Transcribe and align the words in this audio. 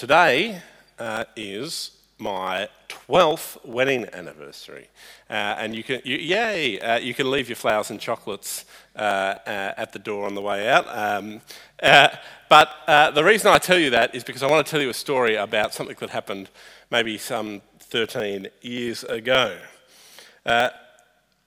today 0.00 0.62
uh, 0.98 1.26
is 1.36 1.90
my 2.16 2.66
12th 2.88 3.62
wedding 3.66 4.06
anniversary. 4.14 4.88
Uh, 5.28 5.56
and 5.58 5.76
you 5.76 5.82
can, 5.82 6.00
you, 6.06 6.16
yay, 6.16 6.80
uh, 6.80 6.98
you 6.98 7.12
can 7.12 7.30
leave 7.30 7.50
your 7.50 7.56
flowers 7.56 7.90
and 7.90 8.00
chocolates 8.00 8.64
uh, 8.96 8.98
uh 9.46 9.74
at 9.76 9.92
the 9.92 9.98
door 9.98 10.24
on 10.24 10.34
the 10.34 10.40
way 10.40 10.70
out. 10.70 10.86
Um, 10.88 11.42
uh, 11.82 12.08
but 12.48 12.70
uh, 12.86 13.10
the 13.10 13.22
reason 13.22 13.52
I 13.52 13.58
tell 13.58 13.78
you 13.78 13.90
that 13.90 14.14
is 14.14 14.24
because 14.24 14.42
I 14.42 14.46
want 14.46 14.66
to 14.66 14.70
tell 14.70 14.80
you 14.80 14.88
a 14.88 14.94
story 14.94 15.34
about 15.34 15.74
something 15.74 15.96
that 16.00 16.08
happened 16.08 16.48
maybe 16.90 17.18
some 17.18 17.60
13 17.80 18.48
years 18.62 19.04
ago. 19.04 19.58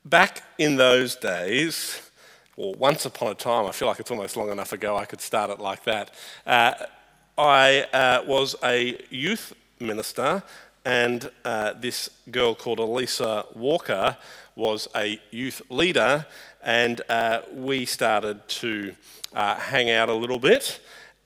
back 0.06 0.44
in 0.60 0.76
those 0.76 1.16
days, 1.16 2.08
or 2.56 2.76
once 2.76 3.04
upon 3.08 3.32
a 3.32 3.36
time, 3.36 3.66
I 3.66 3.72
feel 3.72 3.88
like 3.88 4.00
it's 4.00 4.12
almost 4.12 4.38
long 4.38 4.52
enough 4.52 4.74
ago 4.74 4.96
I 4.96 5.06
could 5.06 5.22
start 5.22 5.50
it 5.50 5.60
like 5.60 5.86
that. 5.86 6.12
I 7.38 8.24
was 8.28 8.56
a 8.64 9.00
youth 9.10 9.54
minister, 9.80 10.44
and 10.86 11.30
uh, 11.46 11.74
this 11.74 12.10
girl 12.30 12.56
called 12.56 12.80
Elisa 12.80 13.46
Walker 13.56 14.18
was 14.56 14.88
a 14.96 15.20
youth 15.32 15.62
leader, 15.70 16.26
and 16.62 17.02
uh, 17.10 17.42
we 17.54 17.86
started 17.86 18.48
to 18.48 18.94
uh, 19.34 19.56
hang 19.56 19.90
out 19.90 20.10
a 20.10 20.14
little 20.14 20.40
bit. 20.40 20.80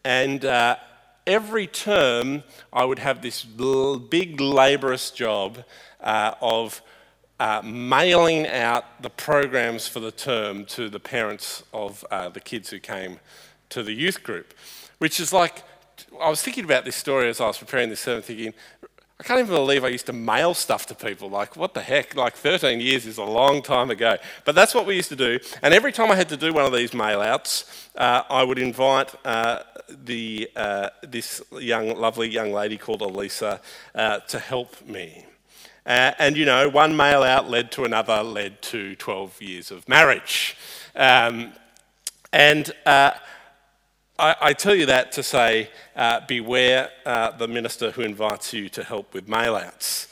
And 0.06 0.46
uh, 0.46 0.78
every 1.26 1.68
term, 1.68 2.44
I 2.72 2.86
would 2.86 3.00
have 3.00 3.22
this 3.22 3.44
big, 3.44 4.40
laborious 4.40 5.12
job 5.12 5.64
uh, 6.00 6.36
of 6.42 6.82
uh, 7.40 7.62
mailing 7.64 8.48
out 8.48 9.02
the 9.02 9.10
programs 9.10 9.88
for 9.88 10.00
the 10.00 10.12
term 10.12 10.66
to 10.66 10.90
the 10.90 11.00
parents 11.00 11.64
of 11.74 12.06
the 12.34 12.40
kids 12.40 12.70
who 12.70 12.80
came 12.80 13.20
to 13.70 13.84
the 13.84 13.94
youth 13.94 14.24
group, 14.24 14.54
which 15.00 15.20
is 15.20 15.34
like 15.34 15.64
I 16.22 16.30
was 16.30 16.42
thinking 16.42 16.64
about 16.64 16.86
this 16.86 16.96
story 16.96 17.30
as 17.30 17.42
I 17.42 17.48
was 17.48 17.58
preparing 17.58 17.90
this 17.90 18.00
sermon, 18.02 18.22
thinking, 18.22 18.54
I 19.20 19.24
can't 19.24 19.40
even 19.40 19.56
believe 19.56 19.84
I 19.84 19.88
used 19.88 20.06
to 20.06 20.14
mail 20.14 20.54
stuff 20.54 20.86
to 20.88 20.96
people. 20.96 21.28
Like, 21.28 21.56
what 21.56 21.74
the 21.74 21.82
heck? 21.82 22.16
Like, 22.16 22.36
13 22.36 22.80
years 22.80 23.08
is 23.08 23.18
a 23.18 23.24
long 23.24 23.64
time 23.64 23.90
ago. 23.90 24.18
But 24.46 24.54
that's 24.54 24.76
what 24.76 24.86
we 24.86 24.96
used 24.96 25.10
to 25.10 25.16
do. 25.16 25.40
And 25.64 25.74
every 25.74 25.92
time 25.92 26.12
I 26.12 26.16
had 26.16 26.30
to 26.30 26.38
do 26.38 26.54
one 26.54 26.66
of 26.66 26.74
these 26.74 26.94
mail 26.94 27.22
outs, 27.22 27.90
uh, 27.96 28.24
I 28.30 28.44
would 28.44 28.60
invite 28.60 29.16
uh, 29.26 29.64
the, 29.90 30.52
uh, 30.56 30.90
this 31.02 31.42
young, 31.54 31.98
lovely 31.98 32.30
young 32.30 32.54
lady 32.54 32.78
called 32.78 33.02
Elisa 33.02 33.60
uh, 33.96 34.20
to 34.20 34.38
help 34.38 34.86
me. 34.86 35.26
Uh, 35.88 36.12
and, 36.20 36.38
you 36.38 36.46
know, 36.46 36.70
one 36.70 36.96
mail 36.96 37.24
out 37.24 37.50
led 37.50 37.72
to 37.72 37.86
another, 37.86 38.22
led 38.22 38.62
to 38.62 38.96
12 38.98 39.42
years 39.42 39.72
of 39.72 39.88
marriage. 39.90 40.56
Um, 40.96 41.54
and 42.32 42.72
uh, 42.86 43.12
I, 44.20 44.36
I, 44.42 44.54
tell 44.54 44.74
you 44.74 44.88
that 44.88 45.12
to 45.14 45.22
say, 45.24 45.70
uh, 45.96 46.22
beware 46.28 46.90
uh, 47.06 47.32
the 47.38 47.48
minister 47.48 47.92
who 47.92 48.02
invites 48.02 48.52
you 48.52 48.68
to 48.70 48.84
help 48.84 49.14
with 49.14 49.28
mailouts. 49.28 50.08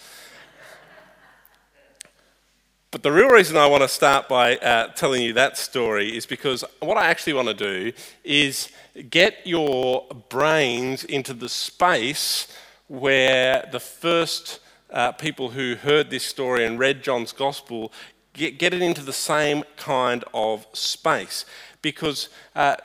But 2.92 3.02
the 3.02 3.11
real 3.11 3.30
reason 3.30 3.58
I 3.58 3.66
want 3.66 3.81
to 3.81 3.88
start 3.88 4.30
by 4.30 4.58
uh, 4.58 4.89
telling 4.94 5.23
you 5.23 5.33
that 5.33 5.58
story 5.58 6.16
is 6.16 6.28
because 6.28 6.64
what 6.80 6.98
I 6.98 7.08
actually 7.08 7.33
want 7.33 7.48
to 7.48 7.53
do 7.56 7.94
is 8.23 8.70
get 9.09 9.38
your 9.44 10.06
brains 10.30 11.03
into 11.03 11.33
the 11.33 11.50
space 11.50 12.48
where 12.88 13.67
the 13.72 13.80
first 13.80 14.59
uh, 14.92 15.14
people 15.14 15.50
who 15.50 15.76
heard 15.76 16.11
this 16.11 16.23
story 16.23 16.64
and 16.64 16.78
read 16.78 17.03
John's 17.03 17.33
gospel 17.33 17.92
get, 18.33 18.59
get 18.59 18.73
it 18.73 18.83
into 18.83 19.02
the 19.02 19.14
same 19.14 19.64
kind 19.78 20.23
of 20.33 20.67
space. 20.73 21.45
Because 21.81 22.30
uh, 22.56 22.76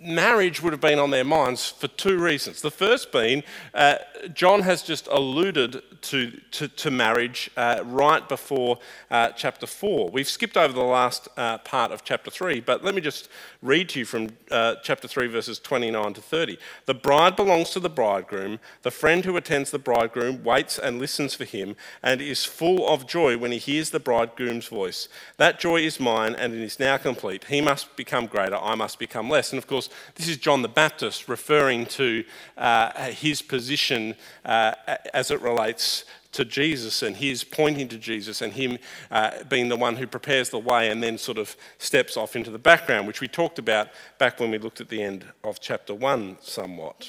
marriage 0.00 0.62
would 0.62 0.72
have 0.72 0.80
been 0.80 0.98
on 0.98 1.10
their 1.10 1.24
minds 1.24 1.68
for 1.68 1.88
two 1.88 2.18
reasons. 2.18 2.60
The 2.60 2.70
first 2.70 3.12
being, 3.12 3.42
uh, 3.74 3.96
John 4.32 4.62
has 4.62 4.82
just 4.82 5.06
alluded 5.08 5.82
to, 6.02 6.30
to, 6.52 6.68
to 6.68 6.90
marriage 6.90 7.50
uh, 7.56 7.82
right 7.84 8.26
before 8.28 8.78
uh, 9.10 9.30
chapter 9.30 9.66
4. 9.66 10.10
We've 10.10 10.28
skipped 10.28 10.56
over 10.56 10.72
the 10.72 10.82
last 10.82 11.28
uh, 11.36 11.58
part 11.58 11.92
of 11.92 12.04
chapter 12.04 12.30
3, 12.30 12.60
but 12.60 12.84
let 12.84 12.94
me 12.94 13.00
just 13.00 13.28
read 13.62 13.88
to 13.90 14.00
you 14.00 14.04
from 14.04 14.28
uh, 14.50 14.76
chapter 14.82 15.08
3, 15.08 15.26
verses 15.26 15.58
29 15.58 16.14
to 16.14 16.20
30. 16.20 16.58
The 16.86 16.94
bride 16.94 17.36
belongs 17.36 17.70
to 17.70 17.80
the 17.80 17.90
bridegroom. 17.90 18.60
The 18.82 18.90
friend 18.90 19.24
who 19.24 19.36
attends 19.36 19.70
the 19.70 19.78
bridegroom 19.78 20.44
waits 20.44 20.78
and 20.78 20.98
listens 20.98 21.34
for 21.34 21.44
him 21.44 21.76
and 22.02 22.20
is 22.20 22.44
full 22.44 22.88
of 22.88 23.06
joy 23.06 23.36
when 23.36 23.52
he 23.52 23.58
hears 23.58 23.90
the 23.90 24.00
bridegroom's 24.00 24.68
voice. 24.68 25.08
That 25.36 25.58
joy 25.58 25.82
is 25.82 25.98
mine 25.98 26.34
and 26.34 26.54
it 26.54 26.60
is 26.60 26.78
now 26.78 26.96
complete. 26.96 27.44
He 27.44 27.60
must 27.60 27.96
become 27.96 28.26
greater, 28.26 28.56
I 28.56 28.74
must 28.74 28.98
become 28.98 29.28
less. 29.28 29.52
And 29.52 29.58
of 29.58 29.66
course, 29.66 29.87
this 30.14 30.28
is 30.28 30.36
John 30.36 30.62
the 30.62 30.68
Baptist 30.68 31.28
referring 31.28 31.86
to 31.86 32.24
uh, 32.56 33.10
his 33.10 33.42
position 33.42 34.14
uh, 34.44 34.74
as 35.12 35.30
it 35.30 35.40
relates 35.40 36.04
to 36.32 36.44
Jesus 36.44 37.02
and 37.02 37.16
his 37.16 37.42
pointing 37.42 37.88
to 37.88 37.98
Jesus 37.98 38.42
and 38.42 38.52
him 38.52 38.78
uh, 39.10 39.42
being 39.48 39.68
the 39.68 39.76
one 39.76 39.96
who 39.96 40.06
prepares 40.06 40.50
the 40.50 40.58
way 40.58 40.90
and 40.90 41.02
then 41.02 41.18
sort 41.18 41.38
of 41.38 41.56
steps 41.78 42.16
off 42.16 42.36
into 42.36 42.50
the 42.50 42.58
background, 42.58 43.06
which 43.06 43.20
we 43.20 43.28
talked 43.28 43.58
about 43.58 43.88
back 44.18 44.38
when 44.38 44.50
we 44.50 44.58
looked 44.58 44.80
at 44.80 44.88
the 44.88 45.02
end 45.02 45.24
of 45.42 45.60
chapter 45.60 45.94
1 45.94 46.38
somewhat. 46.40 47.08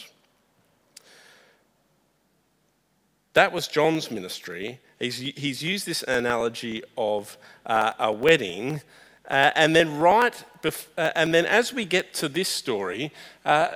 That 3.34 3.52
was 3.52 3.68
John's 3.68 4.10
ministry. 4.10 4.80
He's, 4.98 5.18
he's 5.18 5.64
used 5.64 5.86
this 5.86 6.04
analogy 6.04 6.84
of 6.98 7.38
uh, 7.66 7.94
a 8.00 8.12
wedding 8.12 8.82
uh, 9.30 9.52
and 9.56 9.76
then, 9.76 9.98
right, 10.00 10.44
bef- 10.64 10.88
uh, 10.98 11.12
and 11.16 11.34
then 11.34 11.46
as 11.46 11.72
we 11.72 11.86
get 11.86 12.14
to 12.16 12.28
this 12.28 12.50
story, 12.50 13.12
uh, 13.46 13.70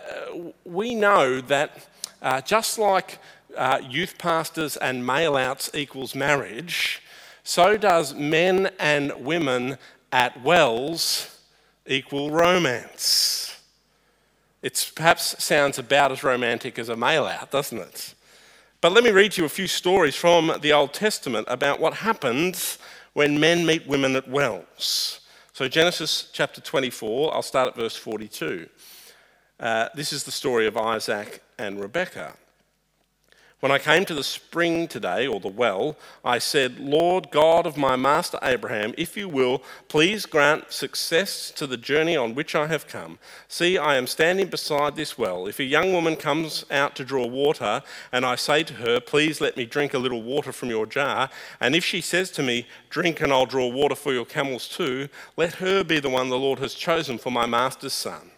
we 0.65 0.95
know 0.95 1.41
that 1.41 1.87
uh, 2.21 2.41
just 2.41 2.79
like 2.79 3.19
uh, 3.55 3.79
youth 3.87 4.17
pastors 4.17 4.77
and 4.77 5.05
mail 5.05 5.35
outs 5.35 5.69
equals 5.73 6.15
marriage, 6.15 7.01
so 7.43 7.77
does 7.77 8.15
men 8.15 8.71
and 8.79 9.13
women 9.23 9.77
at 10.11 10.41
wells 10.43 11.39
equal 11.85 12.31
romance. 12.31 13.59
It 14.61 14.91
perhaps 14.95 15.43
sounds 15.43 15.77
about 15.77 16.11
as 16.11 16.23
romantic 16.23 16.79
as 16.79 16.89
a 16.89 16.95
mail 16.95 17.25
out, 17.25 17.51
doesn't 17.51 17.77
it? 17.77 18.15
But 18.79 18.93
let 18.93 19.03
me 19.03 19.11
read 19.11 19.37
you 19.37 19.45
a 19.45 19.49
few 19.49 19.67
stories 19.67 20.15
from 20.15 20.53
the 20.61 20.73
Old 20.73 20.93
Testament 20.93 21.47
about 21.49 21.79
what 21.79 21.95
happens 21.95 22.79
when 23.13 23.39
men 23.39 23.65
meet 23.65 23.87
women 23.87 24.15
at 24.15 24.27
wells. 24.27 25.19
So, 25.55 25.67
Genesis 25.67 26.31
chapter 26.33 26.61
24, 26.61 27.31
I'll 27.31 27.43
start 27.43 27.67
at 27.67 27.75
verse 27.75 27.95
42. 27.95 28.67
Uh, 29.59 29.87
this 29.93 30.11
is 30.11 30.23
the 30.23 30.31
story 30.31 30.65
of 30.65 30.75
Isaac 30.75 31.43
and 31.59 31.79
Rebekah. 31.79 32.33
When 33.63 33.71
I 33.71 33.79
came 33.79 34.03
to 34.03 34.13
the 34.13 34.25
spring 34.25 34.89
today, 34.89 35.25
or 35.25 35.39
the 35.39 35.47
well, 35.47 35.95
I 36.21 36.37
said, 36.37 36.79
Lord 36.79 37.31
God 37.31 37.65
of 37.65 37.77
my 37.77 37.95
master 37.95 38.37
Abraham, 38.43 38.93
if 38.97 39.15
you 39.15 39.29
will, 39.29 39.63
please 39.87 40.25
grant 40.25 40.73
success 40.73 41.49
to 41.51 41.65
the 41.65 41.77
journey 41.77 42.17
on 42.17 42.35
which 42.35 42.55
I 42.55 42.67
have 42.67 42.89
come. 42.89 43.19
See, 43.47 43.77
I 43.77 43.95
am 43.95 44.05
standing 44.05 44.47
beside 44.47 44.97
this 44.97 45.17
well. 45.17 45.47
If 45.47 45.61
a 45.61 45.63
young 45.63 45.93
woman 45.93 46.17
comes 46.17 46.65
out 46.69 46.93
to 46.97 47.05
draw 47.05 47.25
water, 47.25 47.81
and 48.11 48.25
I 48.25 48.35
say 48.35 48.63
to 48.63 48.73
her, 48.73 48.99
Please 48.99 49.39
let 49.39 49.55
me 49.55 49.65
drink 49.65 49.93
a 49.93 49.97
little 49.97 50.23
water 50.23 50.51
from 50.51 50.69
your 50.69 50.85
jar, 50.85 51.29
and 51.61 51.73
if 51.73 51.85
she 51.85 52.01
says 52.01 52.31
to 52.31 52.43
me, 52.43 52.67
Drink 52.89 53.21
and 53.21 53.31
I'll 53.31 53.45
draw 53.45 53.69
water 53.69 53.95
for 53.95 54.11
your 54.11 54.25
camels 54.25 54.67
too, 54.67 55.07
let 55.37 55.53
her 55.53 55.85
be 55.85 56.01
the 56.01 56.09
one 56.09 56.27
the 56.27 56.37
Lord 56.37 56.59
has 56.59 56.73
chosen 56.73 57.17
for 57.17 57.31
my 57.31 57.45
master's 57.45 57.93
son. 57.93 58.32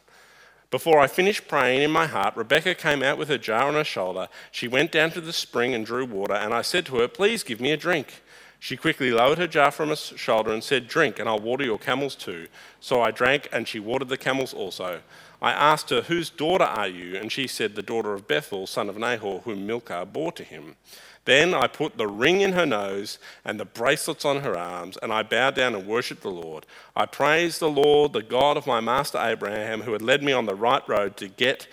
Before 0.76 1.00
I 1.00 1.08
finished 1.08 1.48
praying 1.48 1.84
in 1.84 1.90
my 1.90 2.06
heart, 2.06 2.36
Rebekah 2.36 2.76
came 2.76 3.02
out 3.02 3.18
with 3.18 3.30
her 3.30 3.38
jar 3.38 3.70
on 3.70 3.76
her 3.76 3.86
shoulder. 3.86 4.28
She 4.52 4.68
went 4.68 4.92
down 4.92 5.10
to 5.12 5.22
the 5.22 5.32
spring 5.32 5.74
and 5.74 5.86
drew 5.86 6.04
water, 6.04 6.34
and 6.34 6.54
I 6.54 6.64
said 6.64 6.86
to 6.88 6.98
her, 6.98 7.08
Please 7.08 7.44
give 7.44 7.62
me 7.62 7.72
a 7.72 7.78
drink. 7.78 8.22
She 8.60 8.76
quickly 8.76 9.10
lowered 9.10 9.38
her 9.38 9.48
jar 9.48 9.72
from 9.72 9.88
her 9.88 9.96
shoulder 9.96 10.52
and 10.52 10.62
said, 10.62 10.90
Drink, 10.90 11.18
and 11.18 11.30
I'll 11.30 11.40
water 11.40 11.64
your 11.64 11.78
camels 11.78 12.14
too. 12.14 12.50
So 12.82 13.02
I 13.02 13.12
drank, 13.12 13.48
and 13.54 13.70
she 13.70 13.80
watered 13.80 14.10
the 14.10 14.18
camels 14.18 14.54
also. 14.54 15.00
I 15.42 15.54
asked 15.54 15.92
her, 15.92 16.02
Whose 16.02 16.30
daughter 16.30 16.66
are 16.66 16.90
you? 16.90 17.16
And 17.16 17.32
she 17.32 17.48
said, 17.48 17.76
The 17.76 17.82
daughter 17.82 18.14
of 18.14 18.28
Bethel, 18.28 18.68
son 18.68 18.90
of 18.90 18.98
Nahor, 18.98 19.44
whom 19.46 19.66
Milcah 19.66 20.06
bore 20.06 20.34
to 20.34 20.44
him. 20.44 20.76
Then 21.26 21.56
I 21.56 21.68
put 21.68 21.98
the 21.98 22.08
ring 22.08 22.42
in 22.42 22.54
her 22.54 22.68
nose 22.68 23.18
and 23.44 23.60
the 23.60 23.66
bracelets 23.66 24.26
on 24.26 24.42
her 24.42 24.58
arms, 24.58 24.98
and 25.02 25.12
I 25.12 25.24
bowed 25.24 25.56
down 25.56 25.74
and 25.74 25.88
worshipped 25.88 26.22
the 26.22 26.30
Lord. 26.30 26.68
I 26.96 27.08
praised 27.08 27.60
the 27.60 27.70
Lord, 27.70 28.14
the 28.14 28.22
God 28.22 28.58
of 28.58 28.68
my 28.68 28.80
master 28.80 29.18
Abraham, 29.18 29.82
who 29.82 29.94
had 29.94 30.04
led 30.04 30.24
me 30.24 30.32
on 30.32 30.46
the 30.46 30.56
right 30.56 30.88
road 30.88 31.18
to 31.18 31.28
get 31.28 31.68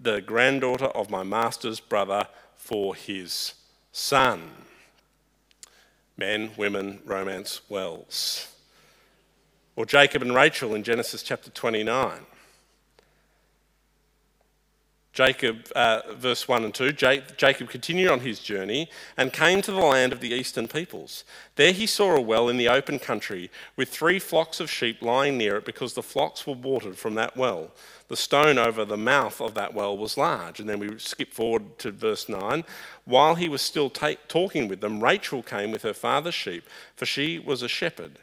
the 0.00 0.22
granddaughter 0.22 0.86
of 0.86 1.10
my 1.10 1.22
master's 1.22 1.80
brother 1.80 2.26
for 2.56 2.94
his 2.94 3.52
son. 3.92 4.50
Men, 6.16 6.52
women, 6.56 7.00
romance, 7.04 7.60
wells. 7.68 8.54
Or 9.76 9.84
Jacob 9.84 10.22
and 10.22 10.34
Rachel 10.34 10.74
in 10.74 10.82
Genesis 10.82 11.22
chapter 11.22 11.50
29. 11.50 12.20
Jacob, 15.14 15.68
uh, 15.76 16.00
verse 16.14 16.48
1 16.48 16.64
and 16.64 16.74
2, 16.74 16.90
Jacob 16.92 17.68
continued 17.68 18.10
on 18.10 18.18
his 18.20 18.40
journey 18.40 18.90
and 19.16 19.32
came 19.32 19.62
to 19.62 19.70
the 19.70 19.78
land 19.78 20.12
of 20.12 20.18
the 20.18 20.34
eastern 20.34 20.66
peoples. 20.66 21.22
There 21.54 21.70
he 21.70 21.86
saw 21.86 22.16
a 22.16 22.20
well 22.20 22.48
in 22.48 22.56
the 22.56 22.68
open 22.68 22.98
country 22.98 23.48
with 23.76 23.88
three 23.88 24.18
flocks 24.18 24.58
of 24.58 24.68
sheep 24.68 25.00
lying 25.00 25.38
near 25.38 25.56
it 25.58 25.64
because 25.64 25.94
the 25.94 26.02
flocks 26.02 26.48
were 26.48 26.54
watered 26.54 26.98
from 26.98 27.14
that 27.14 27.36
well. 27.36 27.70
The 28.08 28.16
stone 28.16 28.58
over 28.58 28.84
the 28.84 28.96
mouth 28.96 29.40
of 29.40 29.54
that 29.54 29.72
well 29.72 29.96
was 29.96 30.18
large. 30.18 30.58
And 30.58 30.68
then 30.68 30.80
we 30.80 30.98
skip 30.98 31.32
forward 31.32 31.78
to 31.78 31.92
verse 31.92 32.28
9. 32.28 32.64
While 33.04 33.36
he 33.36 33.48
was 33.48 33.62
still 33.62 33.90
ta- 33.90 34.16
talking 34.26 34.66
with 34.66 34.80
them, 34.80 35.02
Rachel 35.02 35.44
came 35.44 35.70
with 35.70 35.82
her 35.82 35.94
father's 35.94 36.34
sheep, 36.34 36.64
for 36.96 37.06
she 37.06 37.38
was 37.38 37.62
a 37.62 37.68
shepherd. 37.68 38.18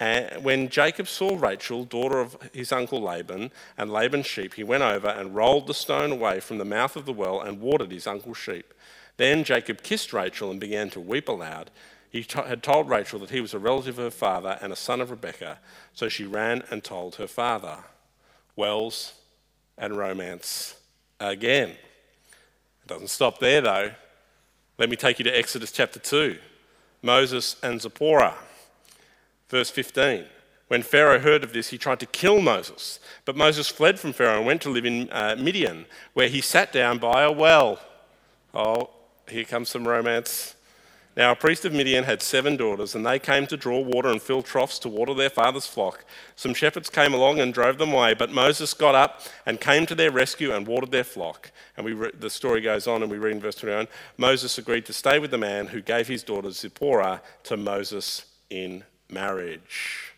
And 0.00 0.42
when 0.42 0.70
Jacob 0.70 1.08
saw 1.08 1.36
Rachel, 1.38 1.84
daughter 1.84 2.20
of 2.20 2.36
his 2.54 2.72
uncle 2.72 3.02
Laban, 3.02 3.52
and 3.76 3.92
Laban's 3.92 4.26
sheep, 4.26 4.54
he 4.54 4.64
went 4.64 4.82
over 4.82 5.08
and 5.08 5.36
rolled 5.36 5.66
the 5.66 5.74
stone 5.74 6.10
away 6.10 6.40
from 6.40 6.56
the 6.56 6.64
mouth 6.64 6.96
of 6.96 7.04
the 7.04 7.12
well 7.12 7.38
and 7.38 7.60
watered 7.60 7.92
his 7.92 8.06
uncle's 8.06 8.38
sheep. 8.38 8.72
Then 9.18 9.44
Jacob 9.44 9.82
kissed 9.82 10.14
Rachel 10.14 10.50
and 10.50 10.58
began 10.58 10.88
to 10.90 11.00
weep 11.00 11.28
aloud. 11.28 11.70
He 12.10 12.24
t- 12.24 12.40
had 12.40 12.62
told 12.62 12.88
Rachel 12.88 13.18
that 13.18 13.28
he 13.28 13.42
was 13.42 13.52
a 13.52 13.58
relative 13.58 13.98
of 13.98 14.04
her 14.04 14.10
father 14.10 14.58
and 14.62 14.72
a 14.72 14.76
son 14.76 15.02
of 15.02 15.10
Rebekah, 15.10 15.58
so 15.92 16.08
she 16.08 16.24
ran 16.24 16.62
and 16.70 16.82
told 16.82 17.16
her 17.16 17.26
father. 17.26 17.76
Wells 18.56 19.12
and 19.76 19.98
romance 19.98 20.76
again. 21.20 21.68
It 21.68 22.86
doesn't 22.86 23.08
stop 23.10 23.38
there 23.38 23.60
though. 23.60 23.90
Let 24.78 24.88
me 24.88 24.96
take 24.96 25.18
you 25.18 25.24
to 25.24 25.38
Exodus 25.38 25.70
chapter 25.70 25.98
2. 25.98 26.38
Moses 27.02 27.56
and 27.62 27.80
Zipporah. 27.80 28.34
Verse 29.50 29.68
15. 29.68 30.24
When 30.68 30.82
Pharaoh 30.82 31.18
heard 31.18 31.42
of 31.42 31.52
this, 31.52 31.70
he 31.70 31.78
tried 31.78 31.98
to 31.98 32.06
kill 32.06 32.40
Moses. 32.40 33.00
But 33.24 33.36
Moses 33.36 33.68
fled 33.68 33.98
from 33.98 34.12
Pharaoh 34.12 34.38
and 34.38 34.46
went 34.46 34.62
to 34.62 34.70
live 34.70 34.86
in 34.86 35.10
uh, 35.10 35.34
Midian, 35.36 35.86
where 36.14 36.28
he 36.28 36.40
sat 36.40 36.72
down 36.72 36.98
by 36.98 37.22
a 37.22 37.32
well. 37.32 37.80
Oh, 38.54 38.90
here 39.28 39.44
comes 39.44 39.68
some 39.68 39.86
romance. 39.86 40.54
Now, 41.16 41.32
a 41.32 41.36
priest 41.36 41.64
of 41.64 41.72
Midian 41.72 42.04
had 42.04 42.22
seven 42.22 42.56
daughters, 42.56 42.94
and 42.94 43.04
they 43.04 43.18
came 43.18 43.48
to 43.48 43.56
draw 43.56 43.80
water 43.80 44.10
and 44.10 44.22
fill 44.22 44.42
troughs 44.42 44.78
to 44.78 44.88
water 44.88 45.12
their 45.12 45.28
father's 45.28 45.66
flock. 45.66 46.04
Some 46.36 46.54
shepherds 46.54 46.88
came 46.88 47.12
along 47.12 47.40
and 47.40 47.52
drove 47.52 47.78
them 47.78 47.92
away, 47.92 48.14
but 48.14 48.30
Moses 48.30 48.72
got 48.72 48.94
up 48.94 49.22
and 49.44 49.60
came 49.60 49.86
to 49.86 49.96
their 49.96 50.12
rescue 50.12 50.52
and 50.52 50.68
watered 50.68 50.92
their 50.92 51.02
flock. 51.02 51.50
And 51.76 51.84
we 51.84 51.94
re- 51.94 52.12
the 52.16 52.30
story 52.30 52.60
goes 52.60 52.86
on, 52.86 53.02
and 53.02 53.10
we 53.10 53.18
read 53.18 53.32
in 53.32 53.40
verse 53.40 53.56
21 53.56 53.88
Moses 54.18 54.56
agreed 54.56 54.86
to 54.86 54.92
stay 54.92 55.18
with 55.18 55.32
the 55.32 55.38
man 55.38 55.66
who 55.66 55.80
gave 55.80 56.06
his 56.06 56.22
daughter 56.22 56.52
Zipporah 56.52 57.22
to 57.42 57.56
Moses 57.56 58.24
in 58.48 58.84
marriage. 59.12 60.14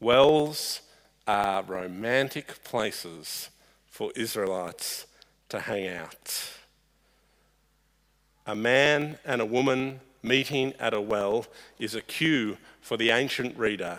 Wells 0.00 0.80
are 1.26 1.62
romantic 1.62 2.62
places 2.64 3.50
for 3.86 4.10
Israelites 4.16 5.06
to 5.48 5.60
hang 5.60 5.86
out. 5.88 6.52
A 8.46 8.54
man 8.54 9.18
and 9.24 9.40
a 9.40 9.46
woman 9.46 10.00
meeting 10.22 10.72
at 10.80 10.94
a 10.94 11.00
well 11.00 11.46
is 11.78 11.94
a 11.94 12.00
cue 12.00 12.56
for 12.80 12.96
the 12.96 13.10
ancient 13.10 13.56
reader. 13.56 13.98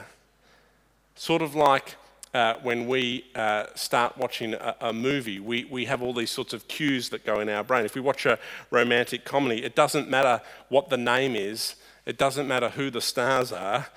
Sort 1.16 1.42
of 1.42 1.56
like 1.56 1.96
uh, 2.34 2.56
when 2.64 2.88
we 2.88 3.26
uh, 3.36 3.66
start 3.76 4.18
watching 4.18 4.56
a, 4.56 4.76
a, 4.82 4.94
movie, 4.94 5.40
we, 5.40 5.66
we 5.66 5.86
have 5.86 6.02
all 6.02 6.14
these 6.14 6.32
sorts 6.32 6.52
of 6.52 6.68
cues 6.68 7.10
that 7.10 7.24
go 7.24 7.40
in 7.40 7.48
our 7.48 7.64
brain. 7.64 7.86
If 7.86 7.94
we 7.94 8.02
watch 8.02 8.26
a 8.26 8.40
romantic 8.72 9.24
comedy, 9.24 9.64
it 9.64 9.76
doesn't 9.76 10.10
matter 10.10 10.42
what 10.70 10.90
the 10.90 10.98
name 10.98 11.36
is, 11.36 11.76
it 12.06 12.18
doesn't 12.18 12.48
matter 12.48 12.70
who 12.70 12.90
the 12.90 13.02
stars 13.02 13.52
are, 13.52 13.88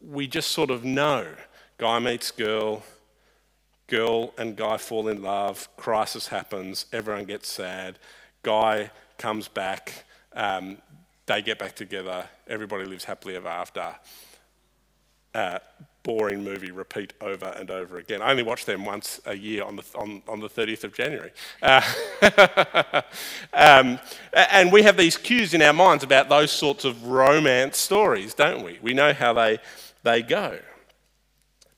we 0.00 0.26
just 0.26 0.50
sort 0.50 0.70
of 0.70 0.84
know. 0.84 1.26
Guy 1.78 1.98
meets 1.98 2.30
girl, 2.30 2.82
girl 3.86 4.32
and 4.38 4.56
guy 4.56 4.76
fall 4.76 5.08
in 5.08 5.22
love, 5.22 5.68
crisis 5.76 6.28
happens, 6.28 6.86
everyone 6.92 7.24
gets 7.24 7.48
sad, 7.48 7.98
guy 8.42 8.90
comes 9.18 9.48
back, 9.48 10.04
um, 10.34 10.78
they 11.26 11.42
get 11.42 11.58
back 11.58 11.74
together, 11.74 12.24
everybody 12.48 12.84
lives 12.84 13.04
happily 13.04 13.36
ever 13.36 13.48
after. 13.48 13.94
Uh, 15.34 15.58
boring 16.02 16.42
movie 16.42 16.70
repeat 16.70 17.12
over 17.20 17.46
and 17.58 17.70
over 17.70 17.98
again. 17.98 18.22
I 18.22 18.30
only 18.30 18.42
watch 18.42 18.64
them 18.64 18.84
once 18.84 19.20
a 19.26 19.36
year 19.36 19.64
on 19.64 19.76
the, 19.76 19.84
on, 19.94 20.22
on 20.28 20.40
the 20.40 20.48
30th 20.48 20.84
of 20.84 20.94
January. 20.94 21.30
Uh, 21.62 21.82
um, 23.52 23.98
and 24.32 24.72
we 24.72 24.82
have 24.82 24.96
these 24.96 25.16
cues 25.16 25.54
in 25.54 25.62
our 25.62 25.72
minds 25.72 26.02
about 26.04 26.28
those 26.28 26.50
sorts 26.50 26.84
of 26.84 27.06
romance 27.06 27.78
stories, 27.78 28.34
don't 28.34 28.64
we? 28.64 28.78
We 28.82 28.94
know 28.94 29.12
how 29.12 29.32
they, 29.32 29.58
they 30.02 30.22
go. 30.22 30.58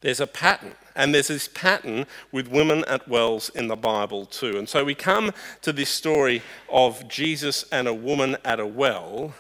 There's 0.01 0.21
a 0.21 0.27
pattern. 0.27 0.75
And 0.97 1.13
there's 1.13 1.29
this 1.29 1.49
pattern 1.49 2.07
with 2.31 2.47
women 2.47 2.85
at 2.87 3.09
wells 3.09 3.49
in 3.49 3.69
the 3.69 3.77
Bible 3.77 4.27
too. 4.27 4.59
And 4.59 4.69
so 4.69 4.85
we 4.85 4.95
come 4.95 5.33
to 5.63 5.73
this 5.73 5.91
story 5.91 6.43
of 6.69 7.09
Jesus 7.09 7.65
and 7.73 7.89
a 7.89 7.95
woman 7.95 8.37
at 8.45 8.61
a 8.61 8.67
well. 8.67 9.35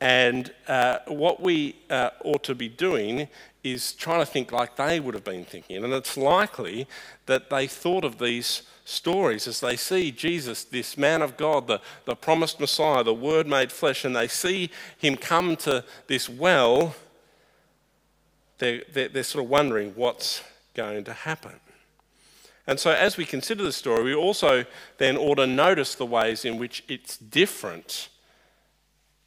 And 0.00 0.52
uh, 0.66 0.98
what 1.06 1.40
we 1.40 1.76
uh, 1.88 2.10
ought 2.24 2.42
to 2.44 2.54
be 2.54 2.68
doing 2.68 3.28
is 3.62 3.92
trying 3.92 4.20
to 4.20 4.26
think 4.26 4.52
like 4.52 4.76
they 4.76 5.00
would 5.00 5.14
have 5.14 5.24
been 5.24 5.44
thinking. 5.44 5.84
And 5.84 5.92
it's 5.92 6.16
likely 6.16 6.86
that 7.26 7.50
they 7.50 7.66
thought 7.66 8.04
of 8.04 8.18
these 8.18 8.62
stories 8.84 9.46
as 9.46 9.60
they 9.60 9.76
see 9.76 10.10
Jesus, 10.10 10.64
this 10.64 10.96
man 10.96 11.22
of 11.22 11.36
God, 11.36 11.66
the, 11.66 11.80
the 12.06 12.16
promised 12.16 12.58
Messiah, 12.58 13.04
the 13.04 13.14
Word 13.14 13.46
made 13.46 13.70
flesh, 13.70 14.04
and 14.04 14.16
they 14.16 14.28
see 14.28 14.70
him 14.98 15.16
come 15.16 15.56
to 15.56 15.84
this 16.06 16.28
well. 16.28 16.94
They're, 18.58 18.82
they're, 18.92 19.08
they're 19.08 19.22
sort 19.22 19.44
of 19.44 19.50
wondering 19.50 19.92
what's 19.94 20.42
going 20.74 21.04
to 21.04 21.12
happen. 21.12 21.60
And 22.66 22.78
so, 22.78 22.92
as 22.92 23.16
we 23.16 23.24
consider 23.24 23.62
the 23.64 23.72
story, 23.72 24.04
we 24.04 24.14
also 24.14 24.64
then 24.98 25.16
ought 25.16 25.36
to 25.36 25.46
notice 25.46 25.94
the 25.94 26.06
ways 26.06 26.44
in 26.44 26.58
which 26.58 26.84
it's 26.88 27.16
different 27.16 28.08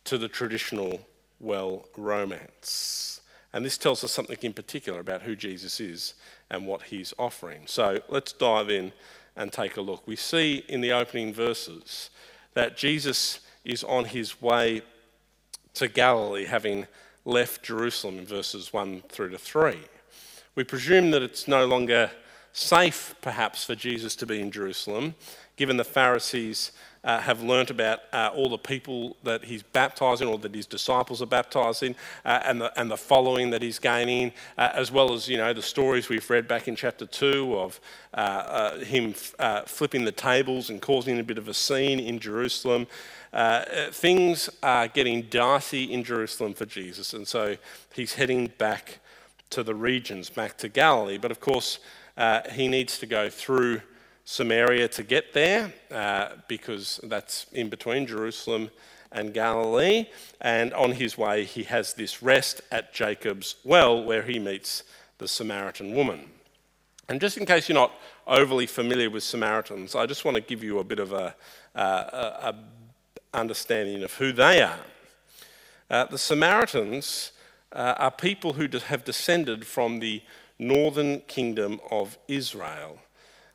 to 0.05 0.17
the 0.17 0.27
traditional 0.27 1.01
well 1.39 1.85
romance. 1.97 3.21
And 3.53 3.63
this 3.63 3.77
tells 3.77 4.03
us 4.03 4.11
something 4.11 4.37
in 4.41 4.53
particular 4.53 4.99
about 4.99 5.21
who 5.21 5.35
Jesus 5.35 5.79
is 5.79 6.15
and 6.49 6.65
what 6.65 6.83
he's 6.83 7.13
offering. 7.19 7.63
So 7.67 8.01
let's 8.09 8.33
dive 8.33 8.69
in 8.69 8.91
and 9.35 9.51
take 9.51 9.77
a 9.77 9.81
look. 9.81 10.07
We 10.07 10.15
see 10.15 10.63
in 10.67 10.81
the 10.81 10.91
opening 10.91 11.33
verses 11.33 12.09
that 12.55 12.75
Jesus 12.75 13.39
is 13.63 13.83
on 13.83 14.05
his 14.05 14.41
way 14.41 14.81
to 15.75 15.87
Galilee, 15.87 16.45
having 16.45 16.87
left 17.25 17.63
Jerusalem 17.63 18.19
in 18.19 18.25
verses 18.25 18.73
1 18.73 19.03
through 19.09 19.29
to 19.29 19.37
3. 19.37 19.77
We 20.55 20.63
presume 20.63 21.11
that 21.11 21.23
it's 21.23 21.47
no 21.47 21.65
longer 21.65 22.11
safe, 22.51 23.15
perhaps, 23.21 23.63
for 23.63 23.75
Jesus 23.75 24.15
to 24.17 24.25
be 24.25 24.39
in 24.39 24.51
Jerusalem, 24.51 25.15
given 25.55 25.77
the 25.77 25.83
Pharisees 25.83 26.71
uh, 27.03 27.19
have 27.19 27.41
learnt 27.41 27.69
about 27.69 28.01
uh, 28.13 28.29
all 28.33 28.49
the 28.49 28.57
people 28.57 29.17
that 29.23 29.43
he's 29.43 29.61
baptizing 29.61 30.27
or 30.27 30.37
that 30.37 30.55
his 30.55 30.65
disciples 30.65 31.21
are 31.21 31.27
baptizing 31.27 31.95
uh, 32.23 32.39
and, 32.45 32.61
the, 32.61 32.79
and 32.79 32.89
the 32.89 32.97
following 32.97 33.49
that 33.49 33.61
he's 33.61 33.79
gaining, 33.79 34.31
uh, 34.57 34.69
as 34.73 34.91
well 34.91 35.13
as, 35.13 35.27
you 35.27 35.37
know, 35.37 35.53
the 35.53 35.61
stories 35.61 36.07
we've 36.07 36.29
read 36.29 36.47
back 36.47 36.67
in 36.67 36.75
chapter 36.75 37.05
2 37.05 37.55
of 37.57 37.81
uh, 38.13 38.17
uh, 38.17 38.79
him 38.79 39.13
flipping 39.65 40.05
the 40.05 40.11
tables 40.11 40.69
and 40.69 40.81
causing 40.81 41.19
a 41.19 41.23
bit 41.23 41.37
of 41.37 41.47
a 41.47 41.53
scene 41.53 41.99
in 41.99 42.19
Jerusalem. 42.19 42.87
things 43.91 44.49
are 44.61 44.87
getting 44.87 45.23
dicey 45.23 45.91
in 45.91 46.03
Jerusalem 46.03 46.53
for 46.53 46.65
Jesus, 46.65 47.13
and 47.13 47.27
so 47.27 47.57
he's 47.93 48.13
heading 48.13 48.47
back 48.57 48.99
to 49.49 49.61
the 49.61 49.75
regions, 49.75 50.29
back 50.29 50.57
to 50.57 50.69
Galilee. 50.69 51.17
But 51.17 51.31
of 51.31 51.39
course, 51.39 51.79
he 52.51 52.67
needs 52.67 52.97
to 52.99 53.05
go 53.05 53.29
through 53.29 53.81
Samaria 54.25 54.87
to 54.89 55.03
get 55.03 55.33
there 55.33 55.73
uh, 55.91 56.29
because 56.47 56.99
that's 57.03 57.45
in 57.51 57.69
between 57.69 58.07
Jerusalem 58.07 58.69
and 59.11 59.33
Galilee. 59.33 60.07
And 60.41 60.73
on 60.73 60.93
his 60.93 61.17
way, 61.17 61.43
he 61.45 61.63
has 61.63 61.93
this 61.93 62.23
rest 62.23 62.61
at 62.71 62.93
Jacob's 62.93 63.55
well 63.63 64.03
where 64.03 64.23
he 64.23 64.39
meets 64.39 64.83
the 65.17 65.27
Samaritan 65.27 65.93
woman. 65.93 66.29
And 67.09 67.19
just 67.19 67.37
in 67.37 67.45
case 67.45 67.67
you're 67.67 67.75
not 67.75 67.91
overly 68.25 68.65
familiar 68.65 69.09
with 69.09 69.23
Samaritans, 69.23 69.93
I 69.93 70.05
just 70.05 70.23
want 70.25 70.35
to 70.35 70.41
give 70.41 70.63
you 70.63 70.79
a 70.79 70.83
bit 70.83 70.99
of 70.99 71.11
a, 71.11 71.35
a, 71.75 71.81
a 71.81 72.55
understanding 73.33 74.03
of 74.03 74.13
who 74.13 74.31
they 74.31 74.61
are. 74.61 74.79
Uh, 75.89 76.05
the 76.05 76.17
Samaritans 76.17 77.33
uh, 77.73 77.95
are 77.97 78.11
people 78.11 78.53
who 78.53 78.67
have 78.87 79.03
descended 79.03 79.65
from 79.67 79.99
the 79.99 80.21
northern 80.57 81.19
kingdom 81.21 81.79
of 81.91 82.17
Israel. 82.27 82.97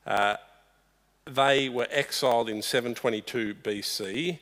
Uh, 0.07 0.37
they 1.29 1.69
were 1.69 1.87
exiled 1.91 2.49
in 2.49 2.63
722 2.63 3.55
BC, 3.55 4.39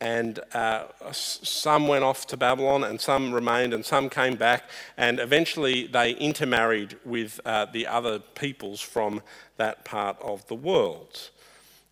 and 0.00 0.40
uh, 0.52 0.84
some 1.12 1.86
went 1.86 2.04
off 2.04 2.26
to 2.26 2.36
Babylon, 2.36 2.84
and 2.84 3.00
some 3.00 3.32
remained, 3.32 3.72
and 3.72 3.84
some 3.84 4.10
came 4.10 4.34
back, 4.34 4.64
and 4.96 5.20
eventually 5.20 5.86
they 5.86 6.12
intermarried 6.12 6.98
with 7.04 7.40
uh, 7.44 7.66
the 7.66 7.86
other 7.86 8.18
peoples 8.18 8.80
from 8.80 9.22
that 9.56 9.84
part 9.84 10.20
of 10.20 10.46
the 10.48 10.54
world. 10.54 11.30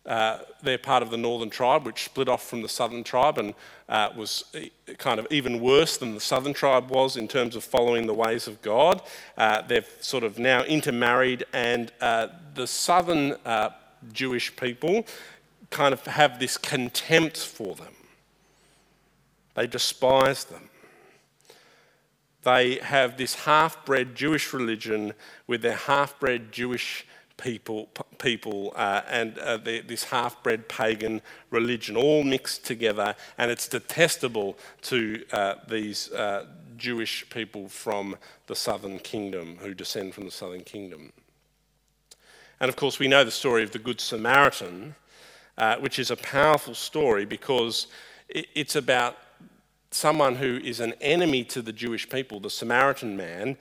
Uh, 0.05 0.39
they're 0.61 0.77
part 0.77 1.01
of 1.01 1.11
the 1.11 1.17
northern 1.17 1.49
tribe, 1.49 1.85
which 1.85 2.03
split 2.03 2.27
off 2.27 2.45
from 2.45 2.61
the 2.61 2.67
southern 2.67 3.05
tribe 3.05 3.37
and 3.37 3.53
uh, 3.87 4.09
was 4.17 4.43
kind 4.97 5.17
of 5.17 5.25
even 5.31 5.61
worse 5.61 5.95
than 5.95 6.13
the 6.13 6.19
southern 6.19 6.53
tribe 6.53 6.89
was 6.89 7.15
in 7.15 7.25
terms 7.25 7.55
of 7.55 7.63
following 7.63 8.05
the 8.05 8.13
ways 8.13 8.45
of 8.45 8.61
God. 8.61 9.01
Uh, 9.37 9.61
they've 9.61 9.87
sort 10.01 10.25
of 10.25 10.37
now 10.37 10.61
intermarried, 10.63 11.45
and 11.53 11.93
uh, 12.01 12.27
the 12.53 12.67
southern 12.67 13.31
uh, 13.45 13.69
Jewish 14.11 14.55
people 14.55 15.05
kind 15.69 15.93
of 15.93 16.05
have 16.05 16.39
this 16.39 16.57
contempt 16.57 17.37
for 17.37 17.75
them. 17.75 17.93
They 19.55 19.67
despise 19.67 20.45
them. 20.45 20.69
They 22.43 22.75
have 22.79 23.17
this 23.17 23.35
half 23.35 23.85
bred 23.85 24.15
Jewish 24.15 24.51
religion 24.53 25.13
with 25.47 25.61
their 25.61 25.75
half 25.75 26.19
bred 26.19 26.51
Jewish 26.51 27.05
people, 27.37 27.89
people 28.17 28.73
uh, 28.75 29.01
and 29.09 29.37
uh, 29.39 29.57
this 29.57 30.05
half 30.05 30.41
bred 30.43 30.67
pagan 30.67 31.21
religion 31.49 31.95
all 31.95 32.23
mixed 32.23 32.65
together, 32.65 33.15
and 33.37 33.49
it's 33.49 33.67
detestable 33.67 34.57
to 34.83 35.23
uh, 35.31 35.55
these 35.67 36.11
uh, 36.11 36.45
Jewish 36.77 37.29
people 37.29 37.69
from 37.69 38.17
the 38.47 38.55
southern 38.55 38.99
kingdom 38.99 39.57
who 39.61 39.73
descend 39.73 40.13
from 40.13 40.25
the 40.25 40.31
southern 40.31 40.63
kingdom. 40.63 41.13
And 42.63 42.69
of 42.69 42.77
course, 42.77 42.97
we 42.97 43.09
know 43.09 43.25
the 43.25 43.29
story 43.29 43.61
of 43.61 43.71
the 43.71 43.77
Good 43.77 43.99
Samaritan, 43.99 44.95
uh, 45.57 45.75
which 45.79 45.99
is 45.99 46.11
a 46.11 46.15
powerful 46.15 46.73
story 46.73 47.25
because 47.25 47.87
it's 48.29 48.77
about 48.77 49.17
someone 49.91 50.35
who 50.35 50.61
is 50.63 50.79
an 50.79 50.93
enemy 51.01 51.43
to 51.43 51.61
the 51.61 51.73
Jewish 51.73 52.09
people, 52.09 52.39
the 52.39 52.49
Samaritan 52.49 53.17
man, 53.17 53.57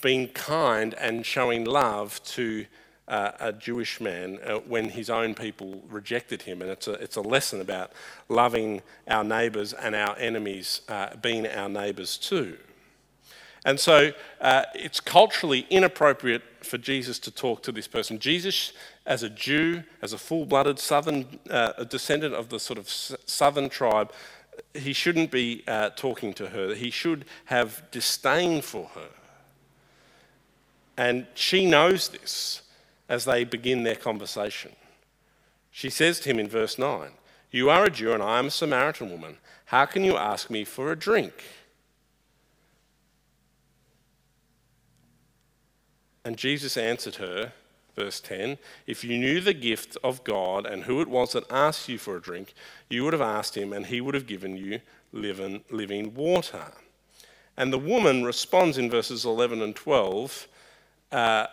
being 0.00 0.28
kind 0.28 0.94
and 0.94 1.26
showing 1.26 1.66
love 1.66 2.18
to 2.24 2.64
uh, 3.08 3.32
a 3.40 3.52
Jewish 3.52 4.00
man 4.00 4.38
uh, 4.42 4.54
when 4.60 4.88
his 4.88 5.10
own 5.10 5.34
people 5.34 5.82
rejected 5.90 6.40
him. 6.40 6.62
And 6.62 6.70
it's 6.70 6.88
a, 6.88 6.92
it's 6.92 7.16
a 7.16 7.20
lesson 7.20 7.60
about 7.60 7.92
loving 8.30 8.80
our 9.06 9.22
neighbours 9.22 9.74
and 9.74 9.94
our 9.94 10.16
enemies 10.16 10.80
uh, 10.88 11.14
being 11.16 11.46
our 11.46 11.68
neighbours 11.68 12.16
too. 12.16 12.56
And 13.66 13.78
so 13.78 14.12
uh, 14.40 14.62
it's 14.74 15.00
culturally 15.00 15.66
inappropriate 15.68 16.42
for 16.64 16.78
Jesus 16.78 17.18
to 17.20 17.30
talk 17.30 17.62
to 17.62 17.72
this 17.72 17.88
person. 17.88 18.18
Jesus, 18.18 18.72
as 19.06 19.22
a 19.22 19.30
Jew, 19.30 19.82
as 20.02 20.12
a 20.12 20.18
full 20.18 20.46
blooded 20.46 20.78
southern 20.78 21.38
uh, 21.50 21.84
descendant 21.84 22.34
of 22.34 22.48
the 22.48 22.58
sort 22.58 22.78
of 22.78 22.88
southern 22.88 23.68
tribe, 23.68 24.12
he 24.72 24.92
shouldn't 24.92 25.30
be 25.30 25.62
uh, 25.66 25.90
talking 25.90 26.32
to 26.34 26.48
her. 26.48 26.74
He 26.74 26.90
should 26.90 27.24
have 27.46 27.82
disdain 27.90 28.62
for 28.62 28.86
her. 28.94 29.08
And 30.96 31.26
she 31.34 31.66
knows 31.66 32.08
this 32.08 32.62
as 33.08 33.24
they 33.24 33.44
begin 33.44 33.82
their 33.82 33.96
conversation. 33.96 34.72
She 35.70 35.90
says 35.90 36.20
to 36.20 36.30
him 36.30 36.38
in 36.38 36.48
verse 36.48 36.78
9, 36.78 37.10
You 37.50 37.68
are 37.70 37.84
a 37.84 37.90
Jew 37.90 38.12
and 38.12 38.22
I 38.22 38.38
am 38.38 38.46
a 38.46 38.50
Samaritan 38.50 39.10
woman. 39.10 39.38
How 39.66 39.86
can 39.86 40.04
you 40.04 40.16
ask 40.16 40.50
me 40.50 40.64
for 40.64 40.92
a 40.92 40.96
drink? 40.96 41.32
And 46.24 46.36
Jesus 46.36 46.76
answered 46.76 47.16
her, 47.16 47.52
verse 47.94 48.20
10 48.20 48.58
If 48.86 49.04
you 49.04 49.18
knew 49.18 49.40
the 49.40 49.54
gift 49.54 49.96
of 50.02 50.24
God 50.24 50.66
and 50.66 50.84
who 50.84 51.00
it 51.00 51.08
was 51.08 51.32
that 51.32 51.50
asked 51.50 51.88
you 51.88 51.98
for 51.98 52.16
a 52.16 52.22
drink, 52.22 52.54
you 52.88 53.04
would 53.04 53.12
have 53.12 53.22
asked 53.22 53.56
him, 53.56 53.72
and 53.72 53.86
he 53.86 54.00
would 54.00 54.14
have 54.14 54.26
given 54.26 54.56
you 54.56 54.80
living, 55.12 55.62
living 55.70 56.14
water. 56.14 56.72
And 57.56 57.72
the 57.72 57.78
woman 57.78 58.24
responds 58.24 58.78
in 58.78 58.90
verses 58.90 59.24
11 59.24 59.62
and 59.62 59.76
12 59.76 60.48
uh, 61.12 61.46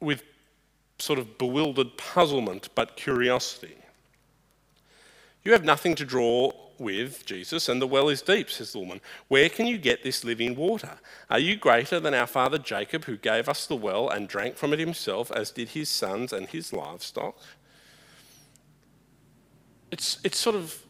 with 0.00 0.22
sort 0.98 1.18
of 1.18 1.38
bewildered 1.38 1.96
puzzlement 1.96 2.68
but 2.74 2.96
curiosity. 2.96 3.76
You 5.44 5.52
have 5.52 5.64
nothing 5.64 5.94
to 5.96 6.04
draw 6.04 6.52
with, 6.80 7.24
Jesus, 7.26 7.68
and 7.68 7.80
the 7.80 7.86
well 7.86 8.08
is 8.08 8.22
deep, 8.22 8.50
says 8.50 8.72
the 8.72 8.78
woman. 8.78 9.00
Where 9.28 9.48
can 9.48 9.66
you 9.66 9.78
get 9.78 10.02
this 10.02 10.24
living 10.24 10.54
water? 10.56 10.98
Are 11.30 11.38
you 11.38 11.56
greater 11.56 12.00
than 12.00 12.14
our 12.14 12.26
father 12.26 12.58
Jacob, 12.58 13.04
who 13.04 13.16
gave 13.16 13.48
us 13.48 13.66
the 13.66 13.76
well 13.76 14.08
and 14.08 14.28
drank 14.28 14.56
from 14.56 14.72
it 14.72 14.78
himself, 14.78 15.30
as 15.32 15.50
did 15.50 15.70
his 15.70 15.88
sons 15.88 16.32
and 16.32 16.46
his 16.48 16.72
livestock? 16.72 17.36
It's, 19.90 20.18
it's 20.24 20.38
sort 20.38 20.56
of, 20.56 20.82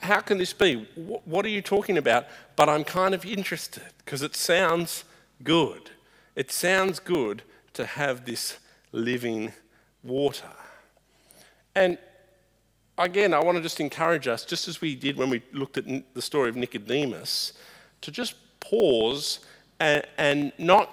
how 0.00 0.20
can 0.20 0.38
this 0.38 0.52
be? 0.52 0.86
What 0.94 1.44
are 1.44 1.50
you 1.50 1.62
talking 1.62 1.96
about? 1.96 2.26
But 2.54 2.68
I'm 2.68 2.84
kind 2.84 3.14
of 3.14 3.24
interested 3.24 3.84
because 3.98 4.22
it 4.22 4.36
sounds 4.36 5.04
good. 5.42 5.90
It 6.36 6.50
sounds 6.50 6.98
good 6.98 7.42
to 7.72 7.86
have 7.86 8.26
this 8.26 8.58
living 8.92 9.52
water. 10.02 10.52
And 11.74 11.98
again, 12.98 13.34
I 13.34 13.42
want 13.42 13.56
to 13.56 13.62
just 13.62 13.80
encourage 13.80 14.28
us, 14.28 14.44
just 14.44 14.68
as 14.68 14.80
we 14.80 14.94
did 14.94 15.16
when 15.16 15.30
we 15.30 15.42
looked 15.52 15.78
at 15.78 15.84
the 16.14 16.22
story 16.22 16.48
of 16.48 16.56
Nicodemus, 16.56 17.52
to 18.02 18.10
just 18.10 18.34
pause 18.60 19.40
and, 19.80 20.04
and 20.18 20.52
not 20.58 20.90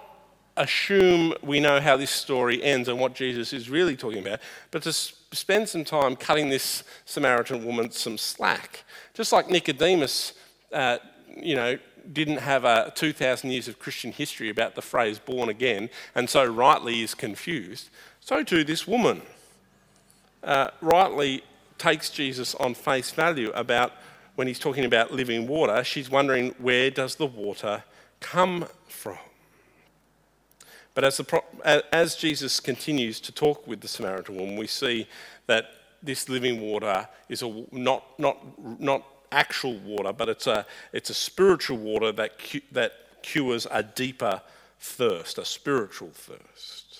assume 0.58 1.34
we 1.41 1.60
know 1.60 1.79
how 1.79 1.96
this 1.96 2.12
story 2.12 2.62
ends 2.62 2.88
and 2.89 3.00
what 3.00 3.15
Jesus 3.15 3.53
is 3.53 3.70
really 3.70 3.96
talking 3.96 4.25
about, 4.25 4.39
but 4.72 4.84
to 4.84 4.93
spend 4.93 5.70
some 5.70 5.84
time 5.84 6.15
cutting 6.15 6.50
this 6.50 6.84
Samaritan 7.05 7.65
woman 7.65 7.91
some 7.91 8.17
slack. 8.17 8.84
Just 9.13 9.31
like 9.31 9.50
Nicodemus, 9.50 10.34
uh, 10.74 10.98
you 11.38 11.55
know, 11.55 11.77
didn't 12.12 12.38
have 12.38 12.65
a 12.65 12.91
2,000 12.96 13.51
years 13.51 13.67
of 13.67 13.79
Christian 13.79 14.12
history 14.12 14.50
about 14.50 14.75
the 14.75 14.81
phrase 14.81 15.20
born 15.20 15.50
again, 15.50 15.89
and 16.15 16.29
so 16.29 16.43
rightly 16.43 17.01
is 17.01 17.13
confused, 17.13 17.89
so 18.20 18.43
too 18.43 18.63
this 18.63 18.88
woman 18.88 19.22
uh, 20.43 20.70
rightly 20.81 21.43
takes 21.81 22.11
Jesus 22.11 22.53
on 22.55 22.75
face 22.75 23.09
value 23.09 23.51
about 23.55 23.91
when 24.35 24.47
he's 24.47 24.59
talking 24.59 24.85
about 24.85 25.11
living 25.11 25.47
water. 25.47 25.83
She's 25.83 26.11
wondering 26.11 26.53
where 26.59 26.91
does 26.91 27.15
the 27.15 27.25
water 27.25 27.83
come 28.19 28.67
from? 28.88 29.17
But 30.93 31.05
as, 31.05 31.17
the, 31.17 31.83
as 31.91 32.15
Jesus 32.15 32.59
continues 32.59 33.19
to 33.21 33.31
talk 33.31 33.65
with 33.65 33.81
the 33.81 33.88
Samaritan 33.88 34.35
woman, 34.35 34.57
we 34.57 34.67
see 34.67 35.07
that 35.47 35.65
this 36.03 36.29
living 36.29 36.61
water 36.61 37.07
is 37.29 37.41
a, 37.41 37.65
not, 37.71 38.03
not, 38.19 38.38
not 38.79 39.03
actual 39.31 39.77
water, 39.79 40.13
but 40.13 40.29
it's 40.29 40.45
a, 40.45 40.65
it's 40.93 41.09
a 41.09 41.15
spiritual 41.15 41.77
water 41.77 42.11
that, 42.11 42.38
cu- 42.38 42.61
that 42.71 42.91
cures 43.23 43.65
a 43.71 43.81
deeper 43.81 44.41
thirst, 44.79 45.39
a 45.39 45.45
spiritual 45.45 46.09
thirst. 46.13 46.90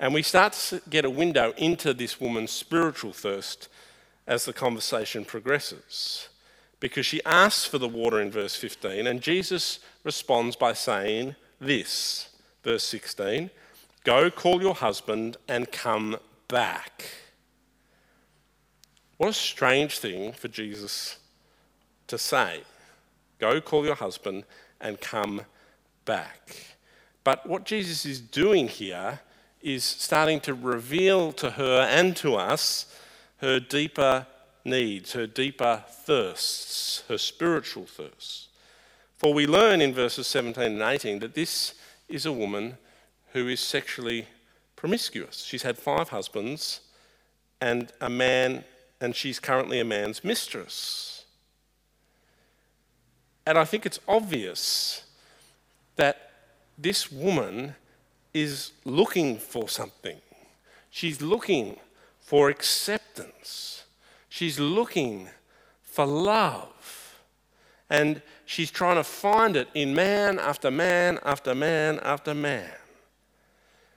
And 0.00 0.14
we 0.14 0.22
start 0.22 0.52
to 0.52 0.80
get 0.88 1.04
a 1.04 1.10
window 1.10 1.52
into 1.56 1.92
this 1.92 2.20
woman's 2.20 2.52
spiritual 2.52 3.12
thirst 3.12 3.68
as 4.26 4.44
the 4.44 4.52
conversation 4.52 5.24
progresses. 5.24 6.28
Because 6.80 7.06
she 7.06 7.24
asks 7.24 7.64
for 7.64 7.78
the 7.78 7.88
water 7.88 8.20
in 8.20 8.30
verse 8.30 8.54
15, 8.54 9.06
and 9.08 9.20
Jesus 9.20 9.80
responds 10.04 10.54
by 10.54 10.72
saying 10.72 11.34
this, 11.60 12.28
verse 12.62 12.84
16 12.84 13.50
Go 14.04 14.30
call 14.30 14.62
your 14.62 14.74
husband 14.74 15.36
and 15.48 15.70
come 15.72 16.16
back. 16.46 17.04
What 19.16 19.30
a 19.30 19.34
strange 19.34 19.98
thing 19.98 20.32
for 20.32 20.46
Jesus 20.46 21.18
to 22.06 22.16
say. 22.16 22.62
Go 23.40 23.60
call 23.60 23.84
your 23.84 23.96
husband 23.96 24.44
and 24.80 25.00
come 25.00 25.42
back. 26.04 26.56
But 27.24 27.46
what 27.46 27.64
Jesus 27.64 28.06
is 28.06 28.20
doing 28.20 28.68
here 28.68 29.20
is 29.62 29.84
starting 29.84 30.40
to 30.40 30.54
reveal 30.54 31.32
to 31.32 31.50
her 31.52 31.86
and 31.90 32.16
to 32.16 32.34
us 32.36 32.86
her 33.38 33.58
deeper 33.60 34.26
needs, 34.64 35.12
her 35.12 35.26
deeper 35.26 35.84
thirsts, 35.88 37.04
her 37.08 37.18
spiritual 37.18 37.86
thirsts. 37.86 38.48
For 39.16 39.34
we 39.34 39.46
learn 39.46 39.80
in 39.80 39.94
verses 39.94 40.26
17 40.26 40.62
and 40.62 40.82
18 40.82 41.18
that 41.20 41.34
this 41.34 41.74
is 42.08 42.24
a 42.24 42.32
woman 42.32 42.78
who 43.32 43.48
is 43.48 43.60
sexually 43.60 44.26
promiscuous. 44.76 45.42
She's 45.42 45.62
had 45.62 45.76
five 45.76 46.10
husbands, 46.10 46.80
and 47.60 47.92
a 48.00 48.08
man 48.08 48.64
and 49.00 49.14
she's 49.14 49.38
currently 49.38 49.80
a 49.80 49.84
man's 49.84 50.24
mistress. 50.24 51.24
And 53.46 53.56
I 53.56 53.64
think 53.64 53.86
it's 53.86 54.00
obvious 54.06 55.04
that 55.96 56.32
this 56.76 57.10
woman 57.10 57.74
is 58.34 58.72
looking 58.84 59.38
for 59.38 59.68
something. 59.68 60.18
She's 60.90 61.20
looking 61.20 61.78
for 62.18 62.48
acceptance. 62.48 63.84
She's 64.28 64.58
looking 64.58 65.28
for 65.82 66.06
love. 66.06 67.18
And 67.90 68.20
she's 68.44 68.70
trying 68.70 68.96
to 68.96 69.04
find 69.04 69.56
it 69.56 69.68
in 69.74 69.94
man 69.94 70.38
after 70.38 70.70
man 70.70 71.18
after 71.24 71.54
man 71.54 71.98
after 72.00 72.34
man. 72.34 72.70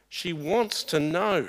She 0.07 0.33
wants 0.33 0.83
to 0.85 0.99
know 0.99 1.47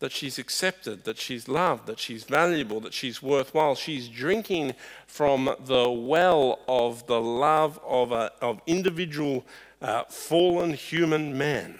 that 0.00 0.12
she's 0.12 0.38
accepted, 0.38 1.04
that 1.04 1.18
she's 1.18 1.48
loved, 1.48 1.86
that 1.86 1.98
she's 1.98 2.24
valuable, 2.24 2.80
that 2.80 2.94
she's 2.94 3.22
worthwhile. 3.22 3.74
She's 3.74 4.08
drinking 4.08 4.74
from 5.06 5.54
the 5.64 5.88
well 5.90 6.58
of 6.68 7.06
the 7.06 7.20
love 7.20 7.78
of, 7.86 8.12
a, 8.12 8.32
of 8.40 8.60
individual 8.66 9.46
uh, 9.80 10.04
fallen 10.04 10.74
human 10.74 11.38
men. 11.38 11.78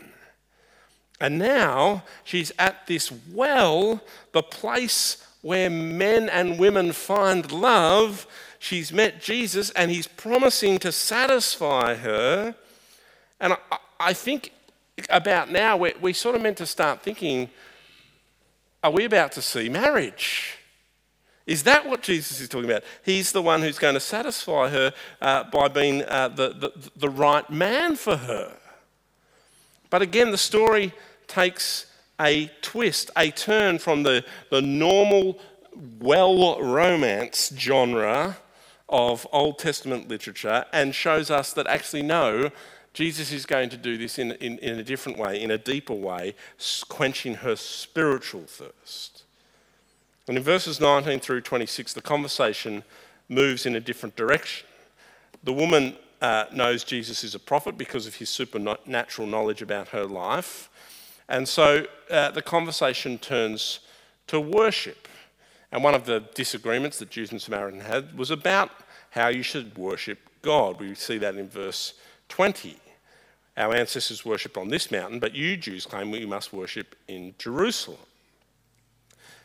And 1.21 1.39
now 1.39 2.05
she's 2.23 2.53
at 2.59 2.87
this 2.87 3.13
well, 3.33 4.03
the 4.33 4.43
place 4.43 5.27
where 5.43 5.71
men 5.71 6.29
and 6.29 6.59
women 6.59 6.93
find 6.93 7.51
love. 7.53 8.27
She's 8.59 8.93
met 8.93 9.21
Jesus 9.21 9.71
and 9.71 9.91
he's 9.91 10.07
promising 10.07 10.79
to 10.79 10.93
satisfy 10.93 11.95
her. 11.97 12.55
And 13.41 13.53
I, 13.53 13.79
I 14.01 14.13
think 14.13 14.53
about 15.11 15.51
now, 15.51 15.77
we, 15.77 15.93
we 16.01 16.13
sort 16.13 16.35
of 16.37 16.43
meant 16.43 16.57
to 16.59 16.67
start 16.67 17.03
thinking 17.03 17.51
are 18.85 18.91
we 18.91 19.07
about 19.07 19.33
to 19.33 19.41
see 19.41 19.71
marriage? 19.71 20.59
Is 21.47 21.63
that 21.63 21.89
what 21.89 22.03
Jesus 22.03 22.39
is 22.39 22.51
talking 22.51 22.71
about? 22.71 22.85
He's 23.03 23.33
the 23.33 23.41
one 23.41 23.63
who's 23.63 23.79
going 23.79 23.95
to 23.95 24.01
satisfy 24.01 24.69
her 24.69 24.93
uh, 25.23 25.45
by 25.45 25.69
being 25.69 26.03
uh, 26.05 26.29
the, 26.29 26.51
the, 26.51 26.91
the 26.95 27.09
right 27.09 27.49
man 27.49 27.97
for 27.97 28.19
her. 28.19 28.55
But 29.89 30.03
again, 30.03 30.33
the 30.33 30.39
story 30.39 30.93
takes 31.27 31.87
a 32.21 32.51
twist, 32.61 33.11
a 33.17 33.31
turn 33.31 33.79
from 33.79 34.03
the, 34.03 34.23
the 34.51 34.61
normal, 34.61 35.39
well 35.99 36.61
romance 36.61 37.55
genre 37.57 38.37
of 38.91 39.27
Old 39.33 39.59
Testament 39.59 40.09
literature 40.09 40.67
and 40.75 40.95
shows 40.95 41.31
us 41.31 41.55
that 41.55 41.67
actually, 41.67 42.03
no, 42.03 42.51
Jesus 42.95 43.33
is 43.33 43.45
going 43.45 43.69
to 43.71 43.77
do 43.77 43.99
this 43.99 44.19
in, 44.19 44.33
in, 44.33 44.59
in 44.59 44.79
a 44.79 44.85
different 44.85 45.19
way, 45.19 45.43
in 45.43 45.51
a 45.51 45.59
deeper 45.59 45.93
way, 45.93 46.35
quenching 46.89 47.35
her 47.35 47.57
spiritual 47.57 48.45
thirst. 48.47 49.25
And 50.29 50.39
in 50.39 50.43
verses 50.43 50.81
19 50.81 51.19
through 51.21 51.43
26, 51.43 51.93
the 51.93 52.01
conversation 52.01 52.85
moves 53.29 53.67
in 53.67 53.75
a 53.75 53.81
different 53.81 54.17
direction. 54.17 54.67
The 55.43 55.53
woman 55.53 55.97
uh, 56.23 56.47
knows 56.53 56.85
Jesus 56.85 57.25
is 57.25 57.35
a 57.35 57.39
prophet 57.41 57.77
because 57.77 58.07
of 58.07 58.15
his 58.15 58.31
supernatural 58.31 59.27
knowledge 59.27 59.61
about 59.61 59.89
her 59.89 60.05
life. 60.05 60.71
And 61.29 61.49
so 61.49 61.87
uh, 62.11 62.31
the 62.31 62.43
conversation 62.43 63.19
turns 63.19 63.81
to 64.29 64.41
worship. 64.41 65.09
And 65.73 65.83
one 65.83 65.95
of 65.95 66.07
the 66.07 66.21
disagreements 66.35 67.01
that 67.01 67.11
Jews 67.11 67.33
and 67.33 67.43
Samaritans 67.43 67.83
had 67.83 68.17
was 68.17 68.31
about 68.31 68.71
how 69.11 69.29
you 69.29 69.43
should 69.43 69.77
worship 69.77 70.19
God. 70.43 70.81
We 70.81 70.95
see 70.95 71.19
that 71.19 71.35
in 71.35 71.49
verse 71.49 71.95
20. 72.29 72.77
Our 73.57 73.75
ancestors 73.75 74.25
worshipped 74.25 74.57
on 74.57 74.69
this 74.69 74.91
mountain, 74.91 75.21
but 75.21 75.35
you 75.35 75.57
Jews 75.57 75.87
claim 75.87 76.11
we 76.11 76.27
must 76.27 76.53
worship 76.53 76.97
in 77.07 77.35
Jerusalem. 77.39 77.99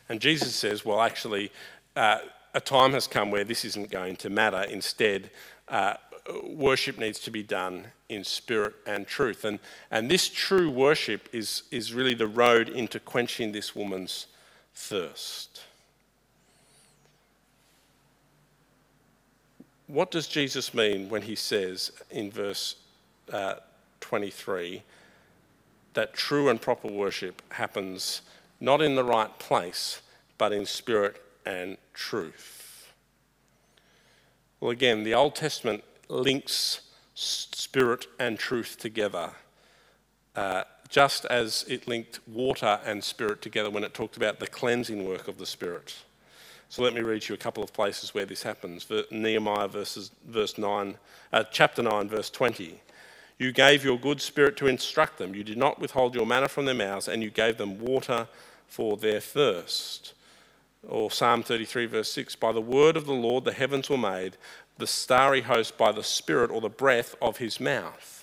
And 0.08 0.20
Jesus 0.20 0.54
says, 0.54 0.84
well, 0.84 1.00
actually, 1.00 1.52
uh, 1.94 2.18
a 2.52 2.60
time 2.60 2.92
has 2.92 3.06
come 3.06 3.30
where 3.30 3.44
this 3.44 3.64
isn't 3.64 3.90
going 3.90 4.16
to 4.16 4.30
matter. 4.30 4.62
Instead, 4.62 5.30
uh, 5.68 5.94
worship 6.44 6.98
needs 6.98 7.20
to 7.20 7.30
be 7.30 7.44
done 7.44 7.86
in 8.08 8.24
spirit 8.24 8.74
and 8.86 9.06
truth. 9.06 9.44
And, 9.44 9.60
and 9.90 10.10
this 10.10 10.28
true 10.28 10.70
worship 10.70 11.28
is, 11.32 11.62
is 11.70 11.94
really 11.94 12.14
the 12.14 12.26
road 12.26 12.68
into 12.68 12.98
quenching 12.98 13.52
this 13.52 13.76
woman's 13.76 14.26
thirst. 14.74 15.62
What 19.90 20.12
does 20.12 20.28
Jesus 20.28 20.72
mean 20.72 21.08
when 21.08 21.22
he 21.22 21.34
says 21.34 21.90
in 22.12 22.30
verse 22.30 22.76
uh, 23.32 23.54
23 24.00 24.84
that 25.94 26.14
true 26.14 26.48
and 26.48 26.60
proper 26.60 26.86
worship 26.86 27.42
happens 27.48 28.22
not 28.60 28.80
in 28.80 28.94
the 28.94 29.02
right 29.02 29.36
place, 29.40 30.00
but 30.38 30.52
in 30.52 30.64
spirit 30.64 31.20
and 31.44 31.76
truth? 31.92 32.92
Well, 34.60 34.70
again, 34.70 35.02
the 35.02 35.14
Old 35.14 35.34
Testament 35.34 35.82
links 36.08 36.82
spirit 37.14 38.06
and 38.20 38.38
truth 38.38 38.78
together, 38.78 39.32
uh, 40.36 40.62
just 40.88 41.24
as 41.24 41.64
it 41.68 41.88
linked 41.88 42.20
water 42.28 42.78
and 42.84 43.02
spirit 43.02 43.42
together 43.42 43.70
when 43.70 43.82
it 43.82 43.92
talked 43.92 44.16
about 44.16 44.38
the 44.38 44.46
cleansing 44.46 45.04
work 45.04 45.26
of 45.26 45.38
the 45.38 45.46
spirit. 45.46 45.96
So 46.70 46.84
let 46.84 46.94
me 46.94 47.00
read 47.00 47.28
you 47.28 47.34
a 47.34 47.38
couple 47.38 47.64
of 47.64 47.72
places 47.72 48.14
where 48.14 48.24
this 48.24 48.44
happens. 48.44 48.86
Nehemiah 49.10 49.66
verses, 49.66 50.12
verse 50.24 50.56
9, 50.56 50.96
uh, 51.32 51.42
chapter 51.50 51.82
9, 51.82 52.08
verse 52.08 52.30
20. 52.30 52.80
You 53.40 53.50
gave 53.50 53.84
your 53.84 53.98
good 53.98 54.20
spirit 54.20 54.56
to 54.58 54.68
instruct 54.68 55.18
them. 55.18 55.34
You 55.34 55.42
did 55.42 55.58
not 55.58 55.80
withhold 55.80 56.14
your 56.14 56.26
manna 56.26 56.46
from 56.46 56.66
their 56.66 56.74
mouths, 56.76 57.08
and 57.08 57.24
you 57.24 57.30
gave 57.30 57.58
them 57.58 57.80
water 57.80 58.28
for 58.68 58.96
their 58.96 59.18
thirst. 59.18 60.14
Or 60.86 61.10
Psalm 61.10 61.42
33, 61.42 61.86
verse 61.86 62.12
6 62.12 62.36
By 62.36 62.52
the 62.52 62.60
word 62.60 62.96
of 62.96 63.04
the 63.04 63.14
Lord 63.14 63.44
the 63.44 63.52
heavens 63.52 63.90
were 63.90 63.98
made, 63.98 64.36
the 64.78 64.86
starry 64.86 65.40
host 65.40 65.76
by 65.76 65.90
the 65.90 66.04
spirit 66.04 66.52
or 66.52 66.60
the 66.60 66.68
breath 66.68 67.16
of 67.20 67.38
his 67.38 67.58
mouth. 67.58 68.19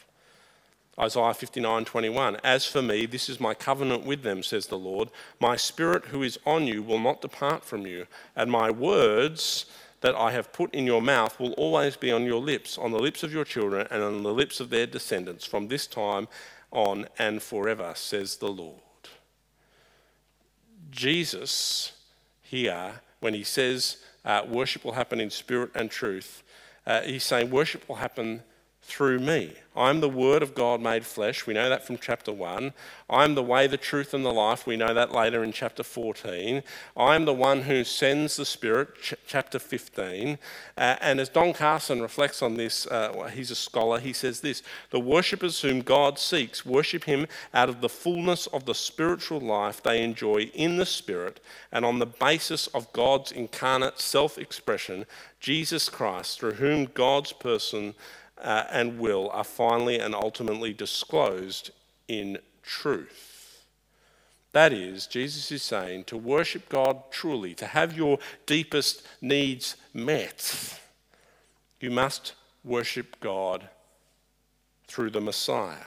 Isaiah 0.99 1.33
59 1.33 1.85
21. 1.85 2.37
As 2.43 2.65
for 2.65 2.81
me, 2.81 3.05
this 3.05 3.29
is 3.29 3.39
my 3.39 3.53
covenant 3.53 4.05
with 4.05 4.23
them, 4.23 4.41
says 4.41 4.67
the 4.67 4.77
Lord. 4.77 5.09
My 5.39 5.55
spirit 5.55 6.05
who 6.05 6.23
is 6.23 6.39
on 6.45 6.65
you 6.65 6.81
will 6.81 6.99
not 6.99 7.21
depart 7.21 7.63
from 7.63 7.85
you, 7.85 8.07
and 8.35 8.51
my 8.51 8.71
words 8.71 9.65
that 10.01 10.15
I 10.15 10.31
have 10.31 10.53
put 10.53 10.73
in 10.73 10.85
your 10.85 11.01
mouth 11.01 11.39
will 11.39 11.53
always 11.53 11.97
be 11.97 12.11
on 12.11 12.25
your 12.25 12.41
lips, 12.41 12.77
on 12.77 12.91
the 12.91 12.99
lips 12.99 13.23
of 13.23 13.33
your 13.33 13.45
children, 13.45 13.87
and 13.89 14.03
on 14.03 14.23
the 14.23 14.33
lips 14.33 14.59
of 14.59 14.69
their 14.69 14.87
descendants, 14.87 15.45
from 15.45 15.67
this 15.67 15.87
time 15.87 16.27
on 16.71 17.07
and 17.17 17.41
forever, 17.41 17.93
says 17.95 18.37
the 18.37 18.49
Lord. 18.49 18.81
Jesus, 20.89 21.93
here, 22.41 23.01
when 23.19 23.33
he 23.33 23.43
says 23.43 23.97
uh, 24.25 24.43
worship 24.47 24.83
will 24.83 24.93
happen 24.93 25.19
in 25.19 25.29
spirit 25.29 25.71
and 25.75 25.89
truth, 25.89 26.43
uh, 26.85 27.01
he's 27.01 27.23
saying 27.23 27.49
worship 27.49 27.87
will 27.87 27.95
happen 27.95 28.43
through 28.87 29.19
me. 29.19 29.53
I'm 29.75 29.99
the 29.99 30.09
Word 30.09 30.41
of 30.41 30.55
God 30.55 30.81
made 30.81 31.05
flesh. 31.05 31.45
We 31.45 31.53
know 31.53 31.67
that 31.69 31.85
from 31.85 31.97
chapter 31.97 32.31
1. 32.31 32.73
I'm 33.09 33.35
the 33.35 33.43
way, 33.43 33.67
the 33.67 33.77
truth, 33.77 34.13
and 34.13 34.25
the 34.25 34.31
life. 34.31 34.65
We 34.65 34.77
know 34.77 34.93
that 34.93 35.11
later 35.11 35.43
in 35.43 35.51
chapter 35.51 35.83
14. 35.83 36.63
I'm 36.95 37.25
the 37.25 37.33
one 37.33 37.63
who 37.63 37.83
sends 37.83 38.37
the 38.37 38.45
Spirit, 38.45 38.95
ch- 38.99 39.13
chapter 39.27 39.59
15. 39.59 40.39
Uh, 40.77 40.95
and 41.01 41.19
as 41.19 41.27
Don 41.27 41.53
Carson 41.53 42.01
reflects 42.01 42.41
on 42.41 42.55
this, 42.55 42.87
uh, 42.87 43.29
he's 43.31 43.51
a 43.51 43.55
scholar, 43.55 43.99
he 43.99 44.13
says 44.13 44.39
this 44.39 44.63
The 44.89 45.01
worshippers 45.01 45.61
whom 45.61 45.81
God 45.81 46.17
seeks 46.17 46.65
worship 46.65 47.03
Him 47.03 47.27
out 47.53 47.67
of 47.67 47.81
the 47.81 47.89
fullness 47.89 48.47
of 48.47 48.65
the 48.65 48.73
spiritual 48.73 49.41
life 49.41 49.83
they 49.83 50.01
enjoy 50.01 50.49
in 50.55 50.77
the 50.77 50.85
Spirit 50.85 51.41
and 51.73 51.83
on 51.83 51.99
the 51.99 52.05
basis 52.05 52.67
of 52.67 52.91
God's 52.93 53.33
incarnate 53.33 53.99
self 53.99 54.37
expression, 54.37 55.05
Jesus 55.41 55.89
Christ, 55.89 56.39
through 56.39 56.53
whom 56.53 56.85
God's 56.85 57.33
person 57.33 57.93
uh, 58.41 58.65
and 58.71 58.99
will 58.99 59.29
are 59.31 59.43
finally 59.43 59.99
and 59.99 60.13
ultimately 60.13 60.73
disclosed 60.73 61.71
in 62.07 62.37
truth. 62.63 63.65
That 64.53 64.73
is, 64.73 65.07
Jesus 65.07 65.51
is 65.51 65.61
saying 65.61 66.05
to 66.05 66.17
worship 66.17 66.69
God 66.69 67.11
truly, 67.11 67.53
to 67.55 67.67
have 67.67 67.95
your 67.95 68.17
deepest 68.45 69.05
needs 69.21 69.75
met, 69.93 70.79
you 71.79 71.91
must 71.91 72.33
worship 72.63 73.19
God 73.19 73.69
through 74.87 75.11
the 75.11 75.21
Messiah. 75.21 75.85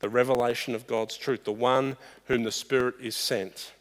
The 0.00 0.08
revelation 0.08 0.74
of 0.74 0.86
God's 0.86 1.16
truth, 1.16 1.44
the 1.44 1.52
one 1.52 1.96
whom 2.26 2.44
the 2.44 2.52
Spirit 2.52 2.94
is 3.00 3.16
sent, 3.16 3.72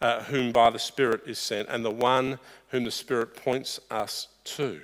uh, 0.00 0.22
whom 0.24 0.52
by 0.52 0.70
the 0.70 0.78
Spirit 0.78 1.22
is 1.26 1.38
sent, 1.38 1.68
and 1.68 1.84
the 1.84 1.90
one 1.90 2.38
whom 2.68 2.84
the 2.84 2.90
Spirit 2.92 3.34
points 3.34 3.80
us 3.90 4.28
to. 4.44 4.80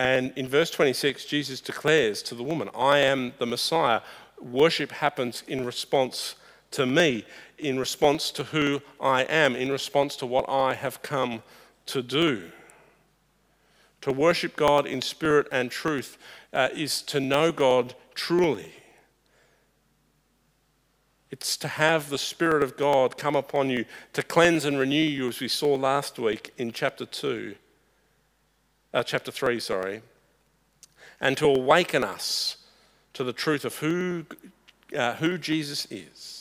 And 0.00 0.32
in 0.34 0.48
verse 0.48 0.70
26, 0.70 1.26
Jesus 1.26 1.60
declares 1.60 2.22
to 2.22 2.34
the 2.34 2.42
woman, 2.42 2.70
I 2.74 3.00
am 3.00 3.34
the 3.36 3.44
Messiah. 3.44 4.00
Worship 4.40 4.92
happens 4.92 5.42
in 5.46 5.66
response 5.66 6.36
to 6.70 6.86
me, 6.86 7.26
in 7.58 7.78
response 7.78 8.30
to 8.30 8.44
who 8.44 8.80
I 8.98 9.24
am, 9.24 9.54
in 9.54 9.70
response 9.70 10.16
to 10.16 10.26
what 10.26 10.48
I 10.48 10.72
have 10.72 11.02
come 11.02 11.42
to 11.84 12.00
do. 12.00 12.50
To 14.00 14.10
worship 14.10 14.56
God 14.56 14.86
in 14.86 15.02
spirit 15.02 15.46
and 15.52 15.70
truth 15.70 16.16
uh, 16.54 16.70
is 16.74 17.02
to 17.02 17.20
know 17.20 17.52
God 17.52 17.94
truly. 18.14 18.72
It's 21.30 21.58
to 21.58 21.68
have 21.68 22.08
the 22.08 22.16
Spirit 22.16 22.62
of 22.62 22.78
God 22.78 23.18
come 23.18 23.36
upon 23.36 23.68
you, 23.68 23.84
to 24.14 24.22
cleanse 24.22 24.64
and 24.64 24.78
renew 24.78 24.96
you, 24.96 25.28
as 25.28 25.40
we 25.40 25.48
saw 25.48 25.74
last 25.74 26.18
week 26.18 26.54
in 26.56 26.72
chapter 26.72 27.04
2 27.04 27.54
uh, 28.92 29.02
chapter 29.02 29.30
3, 29.30 29.60
sorry, 29.60 30.02
and 31.20 31.36
to 31.36 31.46
awaken 31.46 32.04
us 32.04 32.56
to 33.14 33.24
the 33.24 33.32
truth 33.32 33.64
of 33.64 33.76
who, 33.76 34.26
uh, 34.96 35.14
who 35.14 35.38
Jesus 35.38 35.86
is. 35.90 36.40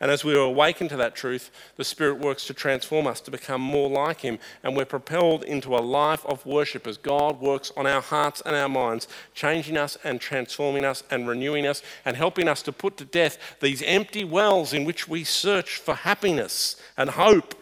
And 0.00 0.10
as 0.10 0.24
we 0.24 0.34
are 0.34 0.40
awakened 0.40 0.90
to 0.90 0.96
that 0.96 1.14
truth, 1.14 1.50
the 1.76 1.84
Spirit 1.84 2.18
works 2.18 2.46
to 2.46 2.54
transform 2.54 3.06
us 3.06 3.20
to 3.22 3.30
become 3.30 3.60
more 3.60 3.88
like 3.88 4.20
Him. 4.20 4.38
And 4.62 4.76
we're 4.76 4.84
propelled 4.84 5.44
into 5.44 5.74
a 5.74 5.78
life 5.78 6.26
of 6.26 6.44
worship 6.44 6.86
as 6.86 6.98
God 6.98 7.40
works 7.40 7.72
on 7.76 7.86
our 7.86 8.02
hearts 8.02 8.42
and 8.44 8.54
our 8.54 8.68
minds, 8.68 9.08
changing 9.34 9.76
us 9.76 9.96
and 10.04 10.20
transforming 10.20 10.84
us 10.84 11.04
and 11.10 11.28
renewing 11.28 11.66
us 11.66 11.82
and 12.04 12.16
helping 12.16 12.48
us 12.48 12.60
to 12.62 12.72
put 12.72 12.96
to 12.98 13.04
death 13.04 13.38
these 13.60 13.82
empty 13.82 14.24
wells 14.24 14.72
in 14.72 14.84
which 14.84 15.08
we 15.08 15.24
search 15.24 15.76
for 15.76 15.94
happiness 15.94 16.76
and 16.98 17.10
hope 17.10 17.54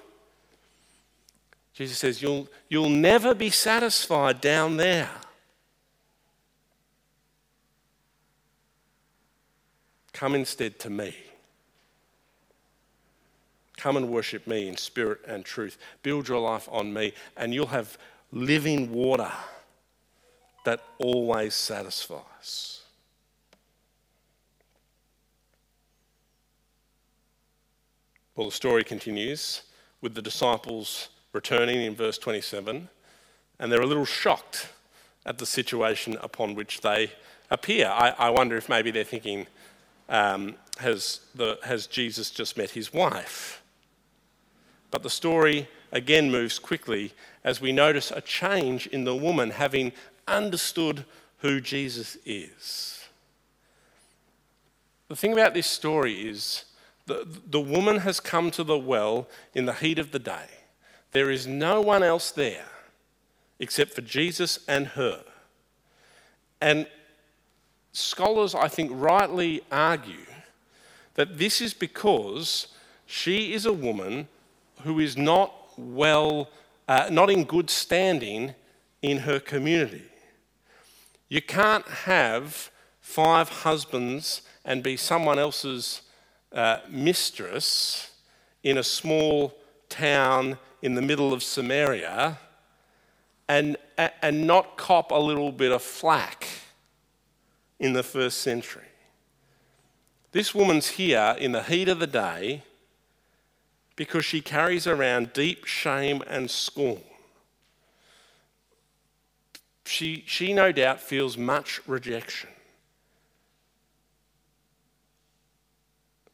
Jesus 1.75 1.99
says, 1.99 2.21
You'll, 2.21 2.49
you'll 2.69 2.89
never 2.89 3.35
be 3.35 3.51
satisfied 3.51 4.41
down 4.41 4.77
there. 4.77 5.11
Come 10.13 10.35
instead 10.35 10.79
to 10.81 10.91
me. 10.91 11.15
Come 13.77 13.97
and 13.97 14.11
worship 14.11 14.47
me 14.47 14.69
in 14.69 14.77
spirit 14.77 15.21
and 15.27 15.45
truth. 15.45 15.79
Build 16.03 16.29
your 16.29 16.39
life 16.39 16.69
on 16.71 16.93
me, 16.93 17.15
and 17.37 17.53
you'll 17.53 17.67
have 17.67 17.99
living 18.31 18.93
water 18.93 19.33
that 20.65 20.85
always 20.99 21.55
satisfies. 21.55 22.83
Well, 28.37 28.47
the 28.47 28.53
story 28.53 28.85
continues 28.85 29.63
with 30.01 30.15
the 30.15 30.23
disciples 30.23 31.09
returning 31.33 31.81
in 31.83 31.95
verse 31.95 32.19
27, 32.19 32.89
and 33.59 33.73
they're 33.73 33.81
a 33.81 33.87
little 33.87 34.05
shocked 34.05 34.69
at 35.25 35.39
the 35.39 35.47
situation 35.47 36.17
upon 36.21 36.55
which 36.55 36.81
they 36.81 37.13
appear. 37.51 37.87
I, 37.87 38.15
I 38.19 38.31
wonder 38.31 38.57
if 38.57 38.69
maybe 38.69 38.91
they're 38.91 39.05
thinking, 39.05 39.47
um, 40.09 40.57
has, 40.79 41.21
the, 41.35 41.59
has 41.65 41.87
Jesus 41.87 42.31
just 42.31 42.57
met 42.57 42.71
his 42.71 42.93
wife? 42.93 43.63
But 44.91 45.03
the 45.03 45.11
story 45.11 45.69
again 45.91 46.31
moves 46.31 46.59
quickly 46.59 47.13
as 47.45 47.61
we 47.61 47.73
notice 47.73 48.11
a 48.11 48.21
change 48.21 48.87
in 48.89 49.05
the 49.05 49.17
woman 49.17 49.51
having 49.51 49.93
understood 50.27 51.05
who 51.39 51.61
Jesus 51.61 52.17
is. 52.25 53.05
The 55.09 55.17
thing 55.17 55.33
about 55.33 55.55
this 55.55 55.67
story 55.67 56.29
is 56.29 56.65
the, 57.07 57.27
the 57.47 57.61
woman 57.61 57.99
has 57.99 58.21
come 58.21 58.51
to 58.53 58.65
the 58.65 58.79
well 58.79 59.29
in 59.55 59.67
the 59.67 59.75
heat 59.75 59.99
of 59.99 60.13
the 60.13 60.19
day. 60.19 60.47
There 61.13 61.31
is 61.31 61.47
no 61.47 61.81
one 61.81 62.03
else 62.03 62.31
there 62.31 62.67
except 63.59 63.95
for 63.95 64.01
Jesus 64.01 64.59
and 64.67 64.89
her. 64.89 65.23
And 66.61 66.87
scholars, 67.93 68.55
I 68.55 68.69
think, 68.69 68.91
rightly 68.95 69.63
argue 69.71 70.27
that 71.15 71.39
this 71.39 71.61
is 71.61 71.75
because 71.75 72.69
she 73.07 73.53
is 73.53 73.67
a 73.67 73.73
woman 73.73 74.29
who 74.83 74.99
is 74.99 75.17
not 75.17 75.53
well, 75.79 76.51
uh, 76.89 77.09
not 77.11 77.31
in 77.31 77.45
good 77.45 77.71
standing 77.71 78.55
in 79.03 79.19
her 79.19 79.39
community. 79.39 80.05
You 81.29 81.43
can't 81.43 81.87
have 81.87 82.71
five 83.01 83.49
husbands 83.49 84.43
and 84.65 84.83
be 84.83 84.97
someone 84.97 85.39
else's 85.39 86.03
uh, 86.53 86.79
mistress 86.89 88.11
in 88.63 88.79
a 88.79 88.83
small 88.83 89.55
town 89.89 90.59
in 90.83 90.95
the 90.95 91.03
middle 91.03 91.33
of 91.33 91.43
Samaria 91.43 92.39
and, 93.49 93.77
and 93.97 94.47
not 94.47 94.77
cop 94.77 95.13
a 95.13 95.17
little 95.17 95.53
bit 95.53 95.73
of 95.73 95.83
flack 95.83 96.47
in 97.79 97.93
the 97.93 98.03
first 98.03 98.39
century. 98.39 98.85
This 100.33 100.55
woman's 100.55 100.89
here 100.89 101.37
in 101.39 101.53
the 101.53 101.63
heat 101.63 101.89
of 101.89 101.99
the 101.99 102.07
day 102.07 102.63
because 103.97 104.25
she 104.25 104.41
carries 104.41 104.87
around 104.87 105.33
deep 105.33 105.65
shame 105.65 106.23
and 106.27 106.51
scorn. 106.51 107.03
She, 109.85 110.25
she 110.27 110.53
no 110.53 110.73
doubt 110.73 111.01
feels 111.01 111.37
much 111.37 111.81
rejection. 111.87 112.49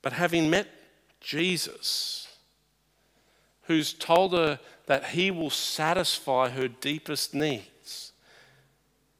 But 0.00 0.12
having 0.12 0.48
met 0.48 0.68
Jesus, 1.20 2.27
who's 3.68 3.92
told 3.92 4.32
her 4.32 4.58
that 4.86 5.08
he 5.08 5.30
will 5.30 5.50
satisfy 5.50 6.48
her 6.48 6.66
deepest 6.66 7.34
needs, 7.34 8.12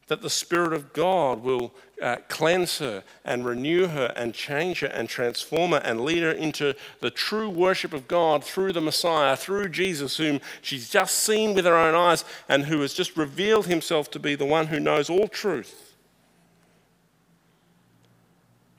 that 0.09 0.23
the 0.23 0.31
Spirit 0.31 0.73
of 0.73 0.95
God 0.95 1.43
will 1.43 1.75
uh, 2.03 2.17
cleanse 2.29 2.79
her 2.79 3.05
and 3.27 3.45
renew 3.45 3.89
her 3.89 4.11
and 4.17 4.33
change 4.33 4.81
her 4.81 4.87
and 4.87 5.07
transform 5.07 5.73
her 5.73 5.83
and 5.85 6.01
lead 6.01 6.23
her 6.23 6.33
into 6.33 6.75
the 7.01 7.11
true 7.11 7.51
worship 7.51 7.93
of 7.93 8.09
God 8.09 8.43
through 8.43 8.73
the 8.73 8.81
Messiah, 8.81 9.37
through 9.37 9.69
Jesus, 9.69 10.17
whom 10.17 10.41
she's 10.63 10.89
just 10.89 11.17
seen 11.17 11.55
with 11.55 11.67
her 11.67 11.77
own 11.77 11.95
eyes 11.95 12.25
and 12.49 12.65
who 12.65 12.81
has 12.81 12.95
just 12.95 13.19
revealed 13.19 13.67
himself 13.67 14.11
to 14.13 14.19
be 14.19 14.35
the 14.35 14.47
one 14.47 14.69
who 14.69 14.81
knows 14.81 15.11
all 15.11 15.29
truth. 15.29 15.95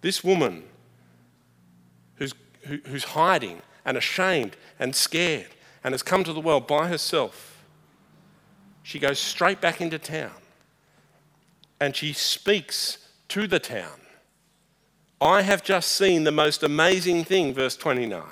This 0.02 0.24
woman 0.24 0.64
who's, 2.16 2.34
who, 2.64 2.80
who's 2.88 3.04
hiding 3.04 3.62
and 3.86 3.98
ashamed 3.98 4.58
and 4.80 4.96
scared 4.96 5.50
and 5.84 5.94
has 5.94 6.04
come 6.04 6.24
to 6.24 6.34
the 6.34 6.42
world 6.42 6.68
by 6.68 6.88
herself, 6.88 7.64
she 8.84 9.00
goes 9.00 9.20
straight 9.20 9.62
back 9.62 9.82
into 9.82 10.00
town 10.00 10.32
and 11.80 11.96
she 11.96 12.14
speaks 12.14 12.98
to 13.30 13.48
the 13.48 13.60
town. 13.60 14.02
I 15.22 15.42
have 15.42 15.64
just 15.64 15.92
seen 15.92 16.24
the 16.24 16.32
most 16.32 16.64
amazing 16.64 17.24
thing, 17.26 17.54
verse 17.54 17.76
29. 17.76 18.24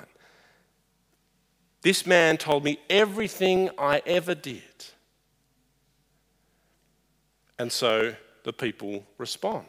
This 1.81 2.05
man 2.05 2.37
told 2.37 2.63
me 2.63 2.79
everything 2.89 3.69
I 3.77 4.01
ever 4.05 4.35
did. 4.35 4.61
And 7.59 7.71
so 7.71 8.15
the 8.43 8.53
people 8.53 9.05
respond, 9.17 9.65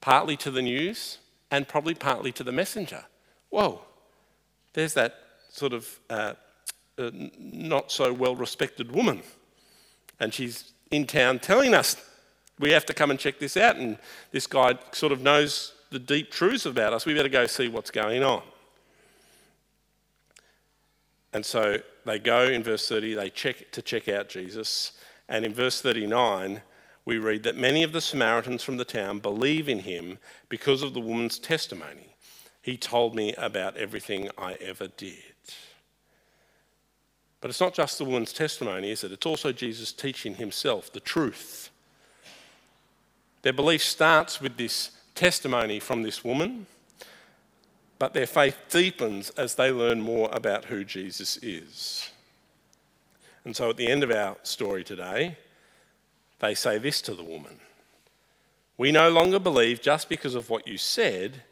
partly 0.00 0.36
to 0.38 0.50
the 0.50 0.62
news 0.62 1.18
and 1.50 1.68
probably 1.68 1.94
partly 1.94 2.32
to 2.32 2.44
the 2.44 2.52
messenger. 2.52 3.04
Whoa, 3.50 3.82
there's 4.72 4.94
that 4.94 5.23
sort 5.54 5.72
of 5.72 6.00
uh, 6.10 6.34
uh, 6.98 7.10
not 7.38 7.92
so 7.92 8.12
well 8.12 8.34
respected 8.34 8.90
woman. 8.90 9.22
And 10.18 10.34
she's 10.34 10.72
in 10.90 11.06
town 11.06 11.38
telling 11.38 11.74
us 11.74 11.96
we 12.58 12.70
have 12.72 12.84
to 12.86 12.94
come 12.94 13.10
and 13.10 13.18
check 13.18 13.38
this 13.38 13.56
out. 13.56 13.76
And 13.76 13.98
this 14.32 14.46
guy 14.46 14.78
sort 14.92 15.12
of 15.12 15.20
knows 15.20 15.72
the 15.90 15.98
deep 16.00 16.30
truths 16.30 16.66
about 16.66 16.92
us. 16.92 17.06
We 17.06 17.14
better 17.14 17.28
go 17.28 17.46
see 17.46 17.68
what's 17.68 17.90
going 17.90 18.24
on. 18.24 18.42
And 21.32 21.46
so 21.46 21.78
they 22.04 22.18
go 22.18 22.44
in 22.44 22.62
verse 22.62 22.88
30, 22.88 23.14
they 23.14 23.30
check 23.30 23.70
to 23.72 23.82
check 23.82 24.08
out 24.08 24.28
Jesus. 24.28 24.92
And 25.28 25.44
in 25.44 25.52
verse 25.52 25.80
39, 25.80 26.62
we 27.04 27.18
read 27.18 27.42
that 27.44 27.56
many 27.56 27.82
of 27.82 27.92
the 27.92 28.00
Samaritans 28.00 28.62
from 28.62 28.76
the 28.76 28.84
town 28.84 29.18
believe 29.18 29.68
in 29.68 29.80
him 29.80 30.18
because 30.48 30.82
of 30.82 30.94
the 30.94 31.00
woman's 31.00 31.38
testimony. 31.38 32.16
He 32.62 32.76
told 32.76 33.14
me 33.14 33.34
about 33.34 33.76
everything 33.76 34.30
I 34.38 34.54
ever 34.54 34.88
did. 34.88 35.33
But 37.44 37.50
it's 37.50 37.60
not 37.60 37.74
just 37.74 37.98
the 37.98 38.06
woman's 38.06 38.32
testimony, 38.32 38.90
is 38.90 39.04
it? 39.04 39.12
It's 39.12 39.26
also 39.26 39.52
Jesus 39.52 39.92
teaching 39.92 40.36
himself 40.36 40.90
the 40.90 40.98
truth. 40.98 41.68
Their 43.42 43.52
belief 43.52 43.84
starts 43.84 44.40
with 44.40 44.56
this 44.56 44.92
testimony 45.14 45.78
from 45.78 46.02
this 46.02 46.24
woman, 46.24 46.64
but 47.98 48.14
their 48.14 48.26
faith 48.26 48.56
deepens 48.70 49.28
as 49.36 49.56
they 49.56 49.70
learn 49.70 50.00
more 50.00 50.30
about 50.32 50.64
who 50.64 50.84
Jesus 50.84 51.36
is. 51.42 52.08
And 53.44 53.54
so 53.54 53.68
at 53.68 53.76
the 53.76 53.88
end 53.88 54.02
of 54.02 54.10
our 54.10 54.38
story 54.42 54.82
today, 54.82 55.36
they 56.38 56.54
say 56.54 56.78
this 56.78 57.02
to 57.02 57.14
the 57.14 57.22
woman 57.22 57.60
We 58.78 58.90
no 58.90 59.10
longer 59.10 59.38
believe 59.38 59.82
just 59.82 60.08
because 60.08 60.34
of 60.34 60.48
what 60.48 60.66
you 60.66 60.78
said. 60.78 61.42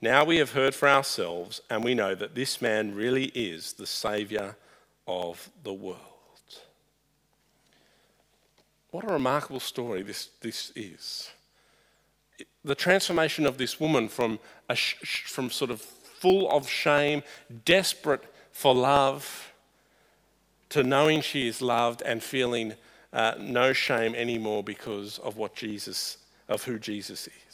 Now 0.00 0.24
we 0.24 0.36
have 0.36 0.52
heard 0.52 0.76
for 0.76 0.88
ourselves, 0.88 1.60
and 1.68 1.82
we 1.82 1.94
know 1.94 2.14
that 2.14 2.36
this 2.36 2.62
man 2.62 2.94
really 2.94 3.32
is 3.34 3.72
the 3.72 3.88
Saviour 3.88 4.54
of 5.06 5.50
the 5.62 5.72
world. 5.72 5.98
What 8.90 9.04
a 9.04 9.12
remarkable 9.12 9.60
story 9.60 10.02
this, 10.02 10.28
this 10.40 10.70
is. 10.76 11.30
The 12.64 12.74
transformation 12.74 13.46
of 13.46 13.56
this 13.56 13.80
woman 13.80 14.08
from, 14.08 14.38
a 14.68 14.76
sh- 14.76 15.24
from 15.26 15.50
sort 15.50 15.70
of 15.70 15.80
full 15.80 16.50
of 16.50 16.68
shame, 16.68 17.22
desperate 17.64 18.22
for 18.52 18.74
love, 18.74 19.52
to 20.68 20.82
knowing 20.82 21.20
she 21.20 21.48
is 21.48 21.60
loved 21.60 22.02
and 22.02 22.22
feeling 22.22 22.74
uh, 23.12 23.34
no 23.38 23.72
shame 23.72 24.14
anymore 24.14 24.62
because 24.62 25.18
of 25.18 25.36
what 25.36 25.54
Jesus, 25.54 26.18
of 26.48 26.64
who 26.64 26.78
Jesus 26.78 27.26
is. 27.26 27.51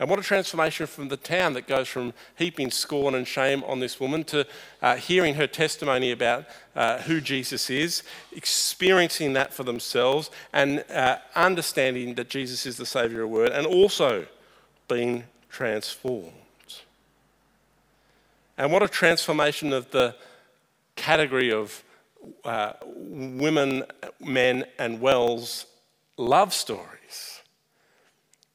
And 0.00 0.08
what 0.08 0.18
a 0.18 0.22
transformation 0.22 0.86
from 0.86 1.08
the 1.08 1.18
town 1.18 1.52
that 1.52 1.68
goes 1.68 1.86
from 1.86 2.14
heaping 2.36 2.70
scorn 2.70 3.14
and 3.14 3.28
shame 3.28 3.62
on 3.64 3.80
this 3.80 4.00
woman 4.00 4.24
to 4.24 4.46
uh, 4.80 4.96
hearing 4.96 5.34
her 5.34 5.46
testimony 5.46 6.10
about 6.10 6.46
uh, 6.74 7.02
who 7.02 7.20
Jesus 7.20 7.68
is, 7.68 8.02
experiencing 8.34 9.34
that 9.34 9.52
for 9.52 9.62
themselves, 9.62 10.30
and 10.54 10.86
uh, 10.90 11.18
understanding 11.36 12.14
that 12.14 12.30
Jesus 12.30 12.64
is 12.64 12.78
the 12.78 12.86
Saviour 12.86 13.24
of 13.24 13.28
the 13.28 13.34
world, 13.34 13.52
and 13.52 13.66
also 13.66 14.24
being 14.88 15.24
transformed. 15.50 16.32
And 18.56 18.72
what 18.72 18.82
a 18.82 18.88
transformation 18.88 19.74
of 19.74 19.90
the 19.90 20.16
category 20.96 21.52
of 21.52 21.84
uh, 22.46 22.72
women, 22.86 23.84
men, 24.18 24.64
and 24.78 25.02
wells 25.02 25.66
love 26.16 26.54
stories, 26.54 27.42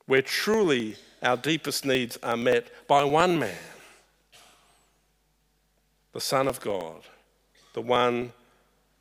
where 0.08 0.24
truly 0.24 0.96
our 1.26 1.38
deepest 1.38 1.86
needs 1.86 2.18
are 2.22 2.38
met 2.38 2.68
by 2.88 3.04
one 3.04 3.40
man, 3.40 3.58
the 6.14 6.22
Son 6.22 6.48
of 6.48 6.62
God, 6.62 7.02
the 7.74 7.82
one 7.82 8.32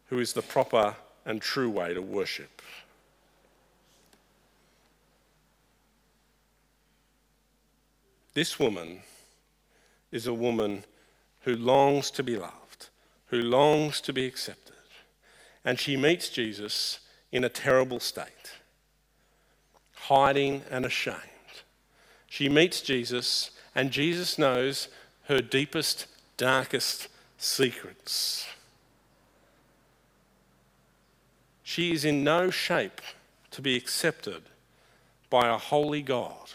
who 0.07 0.19
is 0.19 0.33
the 0.33 0.43
proper 0.43 0.97
and 1.27 1.41
true 1.41 1.71
way 1.71 1.95
to 1.95 2.01
worship. 2.01 2.63
This 8.33 8.59
woman 8.59 9.01
is 10.11 10.27
a 10.27 10.35
woman 10.35 10.85
who 11.43 11.55
longs 11.55 12.11
to 12.13 12.23
be 12.23 12.37
loved, 12.37 12.89
who 13.27 13.41
longs 13.41 14.01
to 14.01 14.13
be 14.13 14.27
accepted. 14.27 14.75
And 15.65 15.79
she 15.79 15.97
meets 15.97 16.29
Jesus 16.31 17.01
in 17.31 17.45
a 17.45 17.49
terrible 17.49 18.01
state, 18.01 18.53
hiding 19.95 20.63
and 20.71 20.85
ashamed. 20.85 21.34
She 22.35 22.49
meets 22.49 22.81
Jesus, 22.81 23.53
and 23.77 23.93
Jesus 23.93 24.39
knows 24.39 24.89
her 25.29 25.41
deepest, 25.41 26.09
darkest 26.37 27.07
secrets. 27.39 28.45
She 31.63 31.93
is 31.93 32.05
in 32.05 32.25
no 32.25 32.51
shape 32.51 33.01
to 33.53 33.63
be 33.63 33.77
accepted 33.77 34.43
by 35.31 35.47
a 35.47 35.57
holy 35.57 36.03
God. 36.03 36.51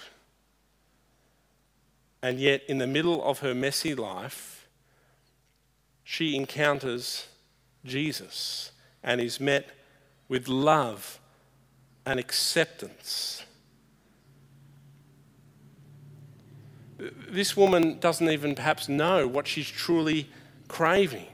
And 2.22 2.42
yet, 2.42 2.64
in 2.68 2.80
the 2.80 2.86
middle 2.86 3.24
of 3.24 3.40
her 3.40 3.56
messy 3.56 3.96
life, 3.96 4.68
she 6.04 6.36
encounters 6.36 7.28
Jesus 7.86 8.74
and 9.02 9.22
is 9.22 9.40
met 9.40 9.70
with 10.28 10.50
love 10.50 11.22
and 12.06 12.20
acceptance. 12.20 13.46
This 17.00 17.56
woman 17.56 18.00
doesn't 18.00 18.30
even 18.30 18.56
perhaps 18.56 18.90
know 18.90 19.28
what 19.28 19.48
she's 19.48 19.70
truly 19.70 20.30
craving. 20.68 21.28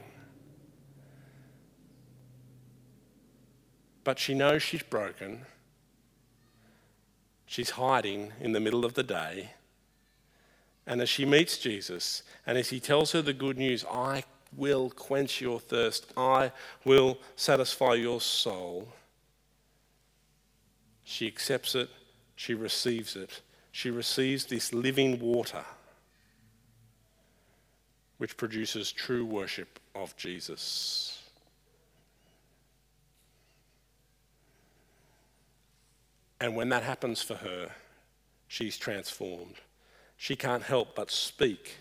But 4.04 4.18
she 4.18 4.34
knows 4.34 4.62
she's 4.62 4.82
broken. 4.82 5.46
She's 7.46 7.70
hiding 7.70 8.32
in 8.40 8.52
the 8.52 8.60
middle 8.60 8.84
of 8.84 8.94
the 8.94 9.02
day. 9.02 9.50
And 10.86 11.00
as 11.00 11.08
she 11.08 11.24
meets 11.24 11.58
Jesus, 11.58 12.22
and 12.46 12.56
as 12.56 12.70
he 12.70 12.78
tells 12.78 13.10
her 13.12 13.22
the 13.22 13.32
good 13.32 13.58
news, 13.58 13.84
I 13.90 14.22
will 14.56 14.90
quench 14.90 15.40
your 15.40 15.58
thirst, 15.58 16.06
I 16.16 16.52
will 16.84 17.18
satisfy 17.34 17.94
your 17.94 18.20
soul, 18.20 18.88
she 21.02 21.26
accepts 21.26 21.74
it, 21.74 21.88
she 22.34 22.54
receives 22.54 23.16
it. 23.16 23.40
She 23.76 23.90
receives 23.90 24.46
this 24.46 24.72
living 24.72 25.20
water, 25.20 25.62
which 28.16 28.38
produces 28.38 28.90
true 28.90 29.22
worship 29.22 29.78
of 29.94 30.16
Jesus. 30.16 31.22
And 36.40 36.56
when 36.56 36.70
that 36.70 36.84
happens 36.84 37.20
for 37.20 37.34
her, 37.34 37.68
she's 38.48 38.78
transformed. 38.78 39.56
She 40.16 40.36
can't 40.36 40.62
help 40.62 40.94
but 40.94 41.10
speak 41.10 41.74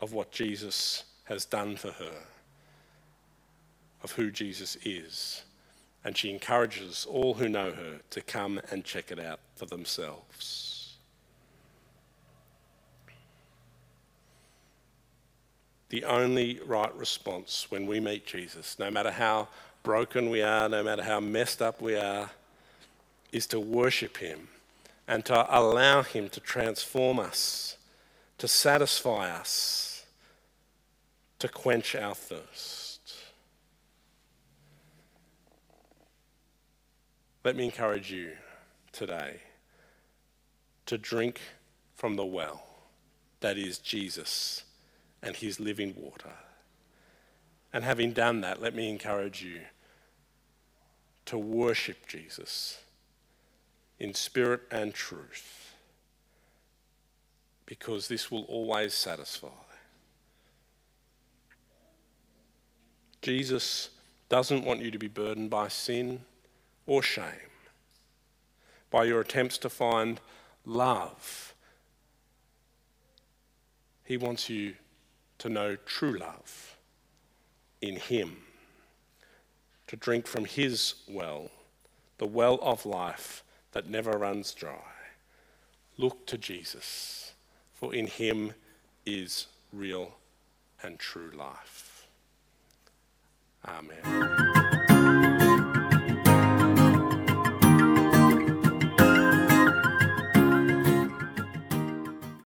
of 0.00 0.12
what 0.12 0.32
Jesus 0.32 1.04
has 1.26 1.44
done 1.44 1.76
for 1.76 1.92
her, 1.92 2.24
of 4.02 4.10
who 4.10 4.32
Jesus 4.32 4.76
is. 4.82 5.42
And 6.02 6.16
she 6.16 6.30
encourages 6.30 7.06
all 7.08 7.34
who 7.34 7.48
know 7.48 7.70
her 7.70 8.00
to 8.10 8.20
come 8.20 8.60
and 8.72 8.84
check 8.84 9.12
it 9.12 9.20
out 9.20 9.38
for 9.54 9.66
themselves. 9.66 10.69
The 15.90 16.04
only 16.04 16.60
right 16.64 16.94
response 16.96 17.66
when 17.68 17.86
we 17.86 18.00
meet 18.00 18.26
Jesus, 18.26 18.78
no 18.78 18.90
matter 18.90 19.10
how 19.10 19.48
broken 19.82 20.30
we 20.30 20.40
are, 20.42 20.68
no 20.68 20.82
matter 20.82 21.02
how 21.02 21.20
messed 21.20 21.60
up 21.60 21.82
we 21.82 21.96
are, 21.96 22.30
is 23.32 23.46
to 23.48 23.60
worship 23.60 24.16
Him 24.16 24.48
and 25.06 25.24
to 25.24 25.46
allow 25.58 26.02
Him 26.02 26.28
to 26.30 26.40
transform 26.40 27.18
us, 27.18 27.76
to 28.38 28.46
satisfy 28.46 29.30
us 29.30 29.90
to 31.40 31.48
quench 31.48 31.96
our 31.96 32.14
thirst. 32.14 33.00
Let 37.42 37.56
me 37.56 37.64
encourage 37.64 38.12
you 38.12 38.32
today 38.92 39.40
to 40.86 40.98
drink 40.98 41.40
from 41.96 42.16
the 42.16 42.24
well 42.24 42.62
that 43.40 43.56
is 43.56 43.78
Jesus 43.78 44.64
and 45.22 45.36
his 45.36 45.60
living 45.60 45.94
water. 45.96 46.32
And 47.72 47.84
having 47.84 48.12
done 48.12 48.40
that, 48.40 48.60
let 48.60 48.74
me 48.74 48.88
encourage 48.88 49.42
you 49.42 49.60
to 51.26 51.38
worship 51.38 52.08
Jesus 52.08 52.80
in 53.98 54.14
spirit 54.14 54.62
and 54.70 54.92
truth 54.92 55.74
because 57.66 58.08
this 58.08 58.30
will 58.30 58.42
always 58.44 58.92
satisfy. 58.94 59.48
Jesus 63.22 63.90
doesn't 64.28 64.64
want 64.64 64.80
you 64.80 64.90
to 64.90 64.98
be 64.98 65.06
burdened 65.06 65.50
by 65.50 65.68
sin 65.68 66.22
or 66.86 67.02
shame, 67.02 67.52
by 68.90 69.04
your 69.04 69.20
attempts 69.20 69.58
to 69.58 69.68
find 69.68 70.20
love. 70.64 71.54
He 74.04 74.16
wants 74.16 74.50
you 74.50 74.74
to 75.40 75.48
know 75.48 75.74
true 75.86 76.18
love 76.18 76.76
in 77.80 77.96
Him, 77.96 78.36
to 79.86 79.96
drink 79.96 80.26
from 80.26 80.44
His 80.44 80.94
well, 81.08 81.50
the 82.18 82.26
well 82.26 82.58
of 82.62 82.86
life 82.86 83.42
that 83.72 83.88
never 83.88 84.12
runs 84.12 84.52
dry. 84.52 84.92
Look 85.96 86.26
to 86.26 86.38
Jesus, 86.38 87.32
for 87.74 87.94
in 87.94 88.06
Him 88.06 88.52
is 89.06 89.46
real 89.72 90.12
and 90.82 90.98
true 90.98 91.32
life. 91.34 92.06
Amen. 93.66 94.49